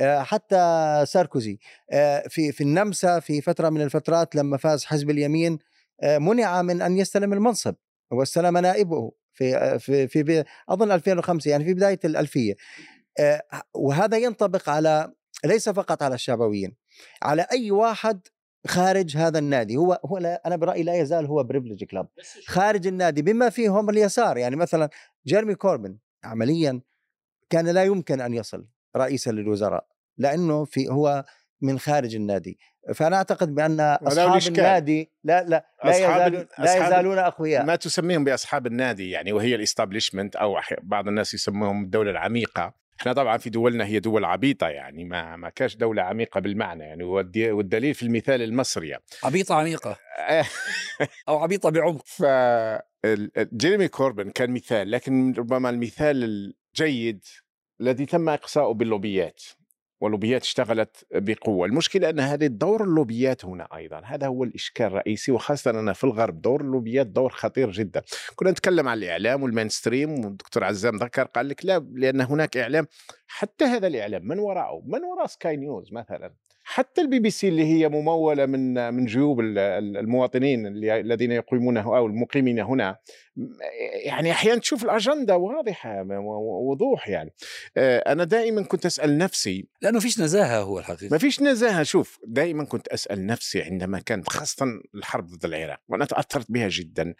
آه، 0.00 0.22
حتى 0.22 0.56
ساركوزي. 1.06 1.58
في 2.28 2.52
في 2.52 2.60
النمسا 2.60 3.20
في 3.20 3.40
فترة 3.40 3.68
من 3.68 3.82
الفترات 3.82 4.34
لما 4.36 4.56
فاز 4.56 4.84
حزب 4.84 5.10
اليمين 5.10 5.58
منع 6.04 6.62
من 6.62 6.82
أن 6.82 6.98
يستلم 6.98 7.32
المنصب. 7.32 7.74
واستلم 8.12 8.58
نائبه 8.58 9.12
في 9.32 9.78
في 9.78 10.08
في 10.08 10.24
في- 10.24 10.44
أظن 10.68 10.92
2005 10.92 11.50
يعني 11.50 11.64
في 11.64 11.74
بداية 11.74 12.00
الألفية. 12.04 12.54
آه، 13.18 13.42
وهذا 13.74 14.18
ينطبق 14.18 14.68
على 14.68 15.12
ليس 15.44 15.68
فقط 15.68 16.02
على 16.02 16.14
الشعبويين 16.14 16.76
على 17.22 17.46
أي 17.52 17.70
واحد 17.70 18.20
خارج 18.66 19.16
هذا 19.16 19.38
النادي. 19.38 19.76
هو 19.76 20.00
هو 20.06 20.18
لا 20.18 20.42
أنا 20.46 20.56
برأيي 20.56 20.82
لا 20.82 20.94
يزال 20.94 21.26
هو 21.26 21.42
privilege 21.44 21.84
club 21.84 22.08
خارج 22.46 22.86
النادي 22.86 23.22
بما 23.22 23.50
فيهم 23.50 23.90
اليسار. 23.90 24.36
يعني 24.38 24.56
مثلا 24.56 24.88
جيرمي 25.26 25.54
كوربن 25.54 25.98
عمليا 26.24 26.80
كان 27.50 27.68
لا 27.68 27.84
يمكن 27.84 28.20
أن 28.20 28.34
يصل 28.34 28.66
رئيسا 28.96 29.30
للوزراء 29.30 29.86
لأنه 30.18 30.64
في 30.64 30.88
هو 30.88 31.24
من 31.60 31.78
خارج 31.78 32.14
النادي. 32.14 32.58
فأنا 32.94 33.16
أعتقد 33.16 33.54
بأن 33.54 33.80
أصحاب. 33.80 34.42
النادي 34.48 35.10
لا 35.24 35.42
لا 35.42 35.48
لا, 35.48 35.92
أصحاب- 35.92 35.94
يزالون 35.94 36.46
لا 36.58 36.64
أصحاب- 36.66 36.86
يزالون 36.86 37.18
أقوياء. 37.18 37.64
ما 37.64 37.76
تسميهم 37.76 38.24
بأصحاب 38.24 38.66
النادي 38.66 39.10
يعني 39.10 39.32
وهي 39.32 39.54
ال 39.54 39.60
establishment 39.60 40.36
أو 40.36 40.58
بعض 40.82 41.08
الناس 41.08 41.34
يسموهم 41.34 41.82
الدولة 41.84 42.10
العميقة. 42.10 42.74
إحنا 43.00 43.12
طبعا 43.12 43.36
في 43.38 43.50
دولنا 43.50 43.84
هي 43.84 43.98
دول 44.00 44.24
عبيطة 44.24 44.68
يعني 44.68 45.04
ما 45.04 45.36
ما 45.36 45.48
كاش 45.48 45.76
دولة 45.76 46.02
عميقة 46.02 46.40
بالمعنى 46.40 46.84
يعني 46.84 47.02
والدي- 47.04 47.50
والدليل 47.50 47.94
في 47.94 48.02
المثال 48.02 48.42
المصري. 48.42 48.88
يعني. 48.88 49.02
عبيطة 49.24 49.54
عميقة. 49.54 49.96
أو 51.28 51.38
عبيطة 51.38 51.70
بعمق. 51.70 52.02
ف 52.06 52.22
جيريمي 53.54 53.88
كوربن 53.88 54.30
كان 54.30 54.50
مثال 54.50 54.90
لكن 54.90 55.34
ربما 55.38 55.70
المثال 55.70 56.24
الجيد 56.74 57.24
الذي 57.80 58.06
تم 58.06 58.28
إقصاؤه 58.28 58.74
باللوبيات. 58.74 59.42
واللوبيات 60.02 60.42
اشتغلت 60.42 61.06
بقوة، 61.14 61.66
المشكلة 61.66 62.10
أن 62.10 62.20
هذه 62.20 62.46
دور 62.46 62.84
اللوبيات 62.84 63.44
هنا 63.44 63.68
أيضا، 63.76 64.00
هذا 64.04 64.26
هو 64.26 64.44
الإشكال 64.44 64.86
الرئيسي 64.86 65.32
وخاصه 65.32 65.70
أنا 65.70 65.92
في 65.92 66.04
الغرب 66.04 66.40
دور 66.40 66.60
اللوبيات 66.60 67.06
دور 67.06 67.30
خطير 67.30 67.70
جدا. 67.70 68.02
كنا 68.36 68.50
نتكلم 68.50 68.88
عن 68.88 68.98
الإعلام 68.98 69.42
وال 69.42 69.56
mainstream 69.56 70.24
والدكتور 70.24 70.64
عزام 70.64 70.96
ذكر 70.96 71.22
قال 71.22 71.48
لك 71.48 71.66
لا 71.66 71.78
لأن 71.94 72.20
هناك 72.20 72.56
إعلام. 72.56 72.86
حتى 73.26 73.64
هذا 73.64 73.86
الإعلام 73.86 74.28
من 74.28 74.38
وراءه، 74.38 74.82
من 74.86 75.04
وراء 75.04 75.26
سكاي 75.26 75.56
نيوز 75.56 75.92
مثلا. 75.92 76.34
حتى 76.64 77.00
البي 77.00 77.18
بي 77.18 77.30
سي 77.30 77.48
اللي 77.48 77.64
هي 77.64 77.88
ممولة 77.88 78.46
من 78.46 78.94
من 78.94 79.04
جيوب 79.04 79.40
ال- 79.40 79.58
ال- 79.58 79.96
المواطنين 79.96 80.66
اللي 80.66 81.00
الذين 81.00 81.32
يقيمونه 81.32 81.96
أو 81.96 82.06
المقيمين 82.06 82.60
هنا 82.60 82.96
يعني 84.04 84.30
أحيانا 84.30 84.60
تشوف 84.60 84.84
الأجندة 84.84 85.36
واضحة 85.36 86.04
وضوح 86.68 87.08
يعني. 87.08 87.34
آه، 87.76 87.98
أنا 88.12 88.24
دائما 88.24 88.62
كنت 88.62 88.86
أسأل 88.86 89.18
نفسي 89.18 89.68
لأنه 89.82 90.00
فيش 90.00 90.20
نزاهة 90.20 90.60
هو 90.60 90.78
الحقيقة 90.78 91.12
ما 91.12 91.18
فيش 91.18 91.42
نزاهة. 91.42 91.82
شوف 91.82 92.18
دائما 92.26 92.64
كنت 92.64 92.88
أسأل 92.88 93.26
نفسي 93.26 93.62
عندما 93.62 93.98
كانت 93.98 94.28
خاصة 94.28 94.66
الحرب 94.94 95.26
ضد 95.26 95.44
العراق 95.44 95.80
وأنا 95.88 96.04
تأثرت 96.04 96.46
بها 96.52 96.68
جدا 96.68 97.14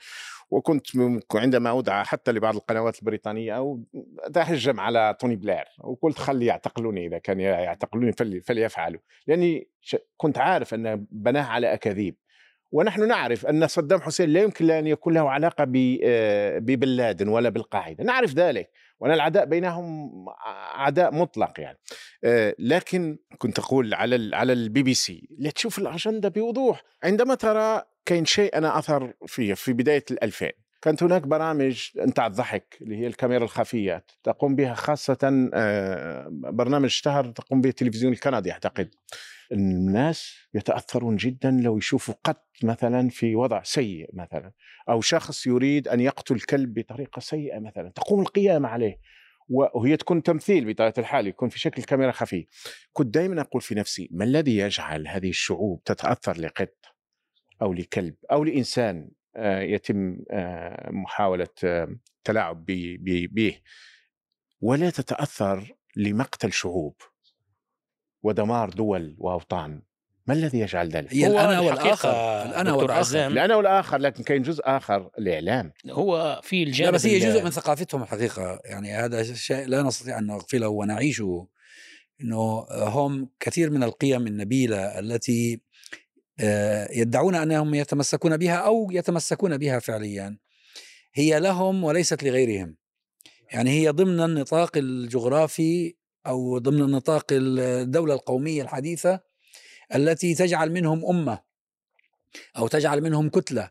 وكنت 0.52 0.86
عندما 1.34 1.78
ادعى 1.78 2.04
حتى 2.04 2.32
لبعض 2.32 2.54
القنوات 2.56 2.98
البريطانية 2.98 3.56
أو 3.56 3.80
اتهجم 4.18 4.80
على 4.80 5.16
توني 5.20 5.36
بلير 5.36 5.64
وقلت 5.78 6.18
خلي 6.18 6.46
يعتقلوني 6.46 7.06
إذا 7.06 7.18
كان 7.18 7.40
يعتقلوني 7.40 8.12
فلي- 8.12 8.40
فليفعلوا. 8.40 9.00
لأني 9.26 9.68
ش- 9.80 9.96
كنت 10.16 10.38
عارف 10.38 10.74
أن 10.74 11.06
بناه 11.10 11.42
على 11.44 11.72
أكاذيب. 11.72 12.16
ونحن 12.72 13.08
نعرف 13.08 13.46
أن 13.46 13.66
صدام 13.66 14.00
حسين 14.00 14.28
لا 14.28 14.42
يمكن 14.42 14.70
أن 14.70 14.86
يكون 14.86 15.14
له 15.14 15.30
علاقة 15.30 15.64
ب- 15.64 15.98
آه، 16.04 16.58
ببن 16.58 16.88
لادن 16.88 17.28
ولا 17.28 17.48
بالقاعدة. 17.48 18.04
نعرف 18.04 18.34
ذلك. 18.34 18.70
وان 19.02 19.12
العداء 19.12 19.44
بينهم 19.44 20.10
عداء 20.74 21.14
مطلق 21.14 21.60
يعني. 21.60 21.78
آه، 22.24 22.54
لكن 22.58 23.18
كنت 23.38 23.58
أقول 23.58 23.94
على 23.94 24.36
على 24.36 24.52
البي 24.52 24.82
بي 24.82 24.94
سي 24.94 25.28
لا 25.38 25.50
تشوف 25.50 25.78
الأجندة 25.78 26.28
بوضوح. 26.28 26.82
عندما 27.04 27.34
ترى 27.34 27.82
كاين 28.06 28.24
شيء 28.24 28.58
أنا 28.58 28.78
أثر 28.78 29.12
فيه 29.26 29.54
في 29.54 29.72
بداية 29.72 30.04
الألفين 30.10 30.52
كانت 30.82 31.02
هناك 31.02 31.22
برامج 31.22 31.88
نتاع 31.96 32.26
الضحك 32.26 32.78
اللي 32.80 32.96
هي 32.96 33.06
الكاميرا 33.06 33.44
الخفيه 33.44 34.04
تقوم 34.24 34.56
بها 34.56 34.74
خاصة 34.74 35.50
آه، 35.54 36.28
برنامج 36.30 36.84
اشتهر 36.84 37.30
تقوم 37.30 37.60
به 37.60 37.68
التلفزيون 37.68 38.12
الكندي 38.12 38.52
أعتقد. 38.52 38.94
الناس 39.52 40.34
يتأثرون 40.54 41.16
جدا 41.16 41.50
لو 41.50 41.78
يشوفوا 41.78 42.14
قط 42.24 42.48
مثلا 42.62 43.08
في 43.08 43.34
وضع 43.34 43.62
سيء 43.62 44.10
مثلا 44.12 44.52
أو 44.88 45.00
شخص 45.00 45.46
يريد 45.46 45.88
أن 45.88 46.00
يقتل 46.00 46.40
كلب 46.40 46.78
بطريقة 46.78 47.20
سيئة 47.20 47.58
مثلا 47.58 47.88
تقوم 47.88 48.20
القيامة 48.20 48.68
عليه. 48.68 48.98
وهي 49.48 49.96
تكون 49.96 50.22
تمثيل 50.22 50.72
بطبيعة 50.72 50.94
الحال 50.98 51.26
يكون 51.26 51.48
في 51.48 51.58
شكل 51.58 51.82
كاميرا 51.82 52.12
خفي 52.12 52.46
كنت 52.92 53.14
دائما 53.14 53.40
أقول 53.40 53.62
في 53.62 53.74
نفسي 53.74 54.08
ما 54.12 54.24
الذي 54.24 54.56
يجعل 54.56 55.08
هذه 55.08 55.28
الشعوب 55.28 55.84
تتأثر 55.84 56.40
لقط 56.40 56.74
أو 57.62 57.72
لكلب 57.72 58.14
أو 58.32 58.44
لإنسان 58.44 59.10
آه، 59.36 59.60
يتم 59.60 60.18
آه، 60.30 60.90
محاولة 60.90 61.48
آه، 61.64 61.96
تلاعب 62.24 62.64
به 62.64 63.58
ولا 64.60 64.90
تتأثر 64.90 65.74
لمقتل 65.96 66.52
شعوب. 66.52 66.96
ودمار 68.22 68.70
دول 68.70 69.16
وأوطان. 69.18 69.82
ما 70.26 70.34
الذي 70.34 70.58
يجعل 70.58 70.88
ذلك؟ 70.88 71.14
هي 71.14 71.26
هو 71.26 71.32
الأنا 71.32 71.60
الحقيقة 71.60 71.82
والآخر 71.82 72.10
الأنا 72.48 72.70
دكتور 72.70 72.82
والآخر. 72.82 72.98
عزام. 72.98 73.32
الأنا 73.32 73.56
والآخر 73.56 73.98
لكن 73.98 74.22
كاين 74.22 74.42
جزء 74.42 74.62
آخر 74.64 75.10
الإعلام. 75.18 75.72
هو 75.90 76.40
في 76.42 76.64
لا 76.64 76.70
الجانب 76.70 76.94
بس 76.94 77.06
هي 77.06 77.18
جزء 77.18 77.44
من 77.44 77.50
ثقافتهم 77.50 78.02
الحقيقة. 78.02 78.60
يعني 78.64 78.94
هذا 78.94 79.22
شيء 79.34 79.66
لا 79.66 79.82
نستطيع 79.82 80.18
أن 80.18 80.26
نغفله 80.26 80.68
ونعيشه. 80.68 81.46
إنه 82.20 82.66
هم 82.70 83.28
كثير 83.40 83.70
من 83.70 83.82
القيم 83.82 84.26
النبيلة 84.26 84.98
التي 84.98 85.60
آه، 86.40 86.88
يدعون 86.92 87.34
أنهم 87.34 87.74
يتمسكون 87.74 88.36
بها 88.36 88.56
أو 88.56 88.90
يتمسكون 88.90 89.58
بها 89.58 89.78
فعليا 89.78 90.38
هي 91.14 91.40
لهم 91.40 91.84
وليست 91.84 92.22
لغيرهم. 92.22 92.76
يعني 93.52 93.70
هي 93.70 93.88
ضمن 93.88 94.20
النطاق 94.20 94.76
الجغرافي 94.76 95.94
أو 96.26 96.58
ضمن 96.58 96.82
النطاق 96.82 97.26
الدولة 97.30 98.14
القومية 98.14 98.62
الحديثة 98.62 99.20
التي 99.94 100.34
تجعل 100.34 100.72
منهم 100.72 101.06
أمة 101.06 101.38
أو 102.56 102.68
تجعل 102.68 103.00
منهم 103.00 103.28
كتلة. 103.28 103.70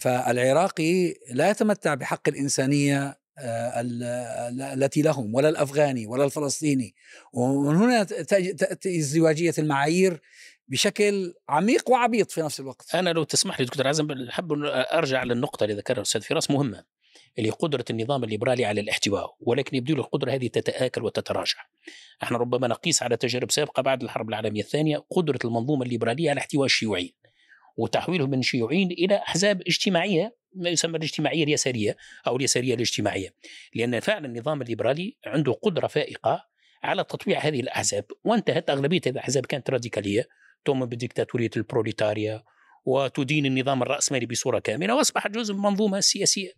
فالعراقي 0.00 1.14
لا 1.30 1.50
يتمتع 1.50 1.94
بحق 1.94 2.28
الإنسانية 2.28 3.18
آه، 3.38 3.80
ال- 3.80 4.02
ال- 4.02 4.82
التي 4.82 5.02
لهم 5.02 5.34
ولا 5.34 5.48
الأفغاني 5.48 6.06
ولا 6.06 6.24
الفلسطيني. 6.24 6.94
ومن 7.32 7.76
هنا 7.76 8.02
تأتي 8.02 8.98
ازدواجية 8.98 9.54
المعايير 9.58 10.20
بشكل 10.68 11.34
عميق 11.48 11.90
وعبيط 11.90 12.30
في 12.30 12.40
نفس 12.40 12.60
الوقت. 12.60 12.94
أنا 12.94 13.10
لو 13.10 13.24
تسمح 13.24 13.60
لي 13.60 13.66
دكتور 13.66 13.88
عزم 13.88 14.30
حاب 14.30 14.52
أرجع 14.92 15.22
للنقطة 15.22 15.64
اللي 15.64 15.76
ذكرها 15.76 15.96
الأستاذ 15.96 16.20
فراس 16.20 16.50
مهمة. 16.50 16.84
اللي 17.38 17.50
قدرة 17.50 17.84
النظام 17.90 18.24
الليبرالي 18.24 18.64
على 18.64 18.80
الاحتواء 18.80 19.36
ولكن 19.40 19.76
يبدو 19.76 19.94
له 19.94 20.00
القدرة 20.00 20.32
هذه 20.32 20.46
تتآكل 20.46 21.04
وتتراجع. 21.04 21.58
إحنا 22.22 22.38
ربما 22.38 22.68
نقيس 22.68 23.02
على 23.02 23.16
تجارب 23.16 23.50
سابقة 23.50 23.80
بعد 23.82 24.02
الحرب 24.02 24.28
العالمية 24.28 24.60
الثانية 24.60 25.04
قدرة 25.10 25.38
المنظومة 25.44 25.84
الليبرالية 25.84 26.30
على 26.30 26.40
احتواء 26.40 26.64
الشيوعيين 26.64 27.12
وتحويلهم 27.76 28.30
من 28.30 28.42
شيوعيين 28.42 28.90
إلى 28.90 29.16
أحزاب 29.16 29.60
اجتماعية 29.60 30.36
ما 30.54 30.70
يسمى 30.70 30.96
الاجتماعية 30.96 31.44
اليسارية 31.44 31.96
أو 32.26 32.36
اليسارية 32.36 32.74
الاجتماعية. 32.74 33.34
لأن 33.74 34.00
فعلا 34.00 34.26
النظام 34.26 34.62
الليبرالي 34.62 35.16
عنده 35.26 35.52
قدرة 35.52 35.86
فائقة 35.86 36.44
على 36.82 37.04
تطويع 37.04 37.38
هذه 37.38 37.60
الأحزاب 37.60 38.04
وانتهت 38.24 38.70
أغلبية 38.70 39.00
هذه 39.06 39.12
الأحزاب 39.12 39.46
كانت 39.46 39.70
راديكالية 39.70 40.28
تؤمن 40.64 40.86
بديكتاتوريه 40.86 41.50
البروليتاريا 41.56 42.42
وتدين 42.84 43.46
النظام 43.46 43.82
الرأسمالي 43.82 44.26
بصورة 44.26 44.58
كاملة 44.58 44.94
وأصبحت 44.94 45.30
جزء 45.30 45.54
من 45.54 45.60
المنظومة 45.60 45.98
السياسية 45.98 46.52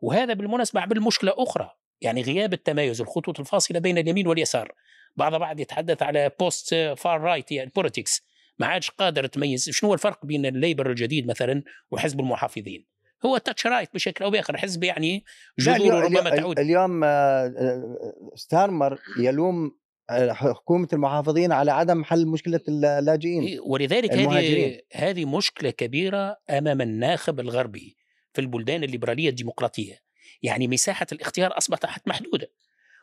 وهذا 0.00 0.34
بالمناسبة 0.34 0.80
عمل 0.80 1.00
مشكلة 1.00 1.32
أخرى 1.36 1.70
يعني 2.00 2.22
غياب 2.22 2.52
التمايز 2.52 3.00
الخطوط 3.00 3.40
الفاصلة 3.40 3.78
بين 3.78 3.98
اليمين 3.98 4.26
واليسار. 4.26 4.72
بعض 5.16 5.34
بعض 5.34 5.60
يتحدث 5.60 6.02
على 6.02 6.30
post 6.40 6.74
far 6.96 7.20
right 7.20 7.52
يعني 7.52 7.70
politics 7.76 8.22
ما 8.58 8.66
عادش 8.66 8.90
قادر 8.90 9.26
تميز. 9.26 9.70
شنو 9.70 9.88
هو 9.88 9.94
الفرق 9.94 10.26
بين 10.26 10.46
ال 10.46 10.52
Labour 10.52 10.90
الجديد 10.90 11.26
مثلا 11.26 11.62
وحزب 11.90 12.20
المحافظين؟ 12.20 12.86
هو 13.26 13.38
Thatcherite 13.38 13.94
بشكل 13.94 14.24
أو 14.24 14.30
بآخر. 14.30 14.56
حزب 14.56 14.84
يعني 14.84 15.24
جذوره 15.58 16.00
ربما 16.00 16.30
تعود. 16.30 16.58
اليوم 16.58 17.04
آه، 17.04 17.08
آه، 17.08 17.96
ستارمر 18.34 18.98
يلوم 19.20 19.78
آه، 20.10 20.32
حكومة 20.32 20.88
المحافظين 20.92 21.52
على 21.52 21.72
عدم 21.72 22.04
حل 22.04 22.26
مشكلة 22.26 22.60
اللاجئين 22.68 23.42
إيه، 23.42 23.60
ولذلك 23.60 24.12
هذه. 24.12 24.80
هذه 24.92 25.24
مشكلة 25.24 25.70
كبيرة 25.70 26.36
أمام 26.50 26.80
الناخب 26.80 27.40
الغربي. 27.40 27.96
في 28.38 28.42
البلدان 28.42 28.84
الليبرالية 28.84 29.28
الديمقراطية. 29.28 30.00
يعني 30.42 30.68
مساحة 30.68 31.06
الاختيار 31.12 31.58
أصبحت 31.58 32.08
محدودة. 32.08 32.50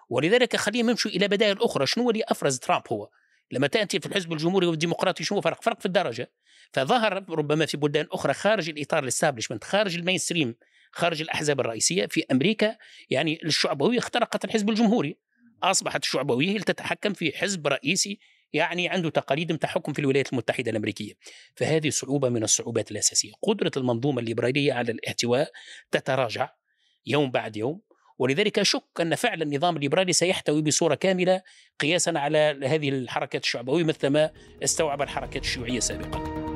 ولذلك 0.10 0.56
خليهم 0.56 0.90
يمشوا 0.90 1.12
إلى 1.12 1.28
بدائل 1.28 1.58
أخرى. 1.62 1.86
شنو 1.86 2.10
اللي 2.10 2.24
أفرز 2.28 2.60
ترامب 2.60 2.84
هو؟ 2.92 3.10
لما 3.52 3.68
تأتي 3.68 4.00
في 4.00 4.06
الحزب 4.06 4.34
الجمهوري 4.34 4.68
والديمقراطي 4.68 5.24
شنو 5.24 5.42
فرق 5.42 5.62
فرق 5.62 5.80
في 5.80 5.86
الدرجة. 5.86 6.32
فظهر 6.74 7.26
ربما 7.30 7.66
في 7.66 7.78
بلدان 7.78 8.08
أخرى 8.12 8.34
خارج 8.34 8.70
الإطار 8.70 9.04
ال 9.04 9.08
establishment 9.08 9.64
خارج 9.64 9.96
ال 9.96 10.18
mainstream 10.18 10.56
خارج 10.92 11.22
الأحزاب 11.22 11.60
الرئيسية 11.60 12.06
في 12.06 12.24
أمريكا. 12.32 12.78
يعني 13.10 13.40
الشعبوية 13.46 13.98
اخترقت 13.98 14.46
الحزب 14.46 14.70
الجمهوري. 14.70 15.18
أصبحت 15.64 16.04
الشعبوية 16.04 16.60
تتحكم 16.60 17.14
في 17.14 17.38
حزب 17.38 17.68
رئيسي 17.68 18.20
يعني 18.56 18.90
عنده 18.90 19.10
تقاليد 19.10 19.52
متاع 19.52 19.70
حكم 19.70 19.94
في 19.94 20.00
الولايات 20.00 20.34
المتحدة 20.34 20.72
الأمريكية. 20.72 21.14
فهذه 21.56 21.90
صعوبة 21.90 22.30
من 22.30 22.44
الصعوبات 22.44 22.92
الأساسية. 22.92 23.32
قدرة 23.42 23.72
المنظومة 23.78 24.20
الليبرالية 24.20 24.74
على 24.74 24.92
الاحتواء 24.92 25.52
تتراجع 25.92 26.50
يوم 27.06 27.32
بعد 27.32 27.58
يوم 27.58 27.82
ولذلك 28.20 28.60
اشك 28.60 28.84
أن 29.02 29.16
فعلا 29.16 29.44
النظام 29.44 29.76
الليبرالي 29.76 30.14
سيحتوي 30.14 30.62
بصورة 30.62 30.96
كاملة 30.96 31.42
قياسا 31.80 32.14
على 32.16 32.60
هذه 32.64 32.90
الحركات 32.90 33.44
الشعبوية 33.44 33.84
مثل 33.84 34.08
ما 34.08 34.32
استوعب 34.64 35.02
الحركات 35.02 35.44
الشيوعية 35.44 35.80
سابقا. 35.80 36.55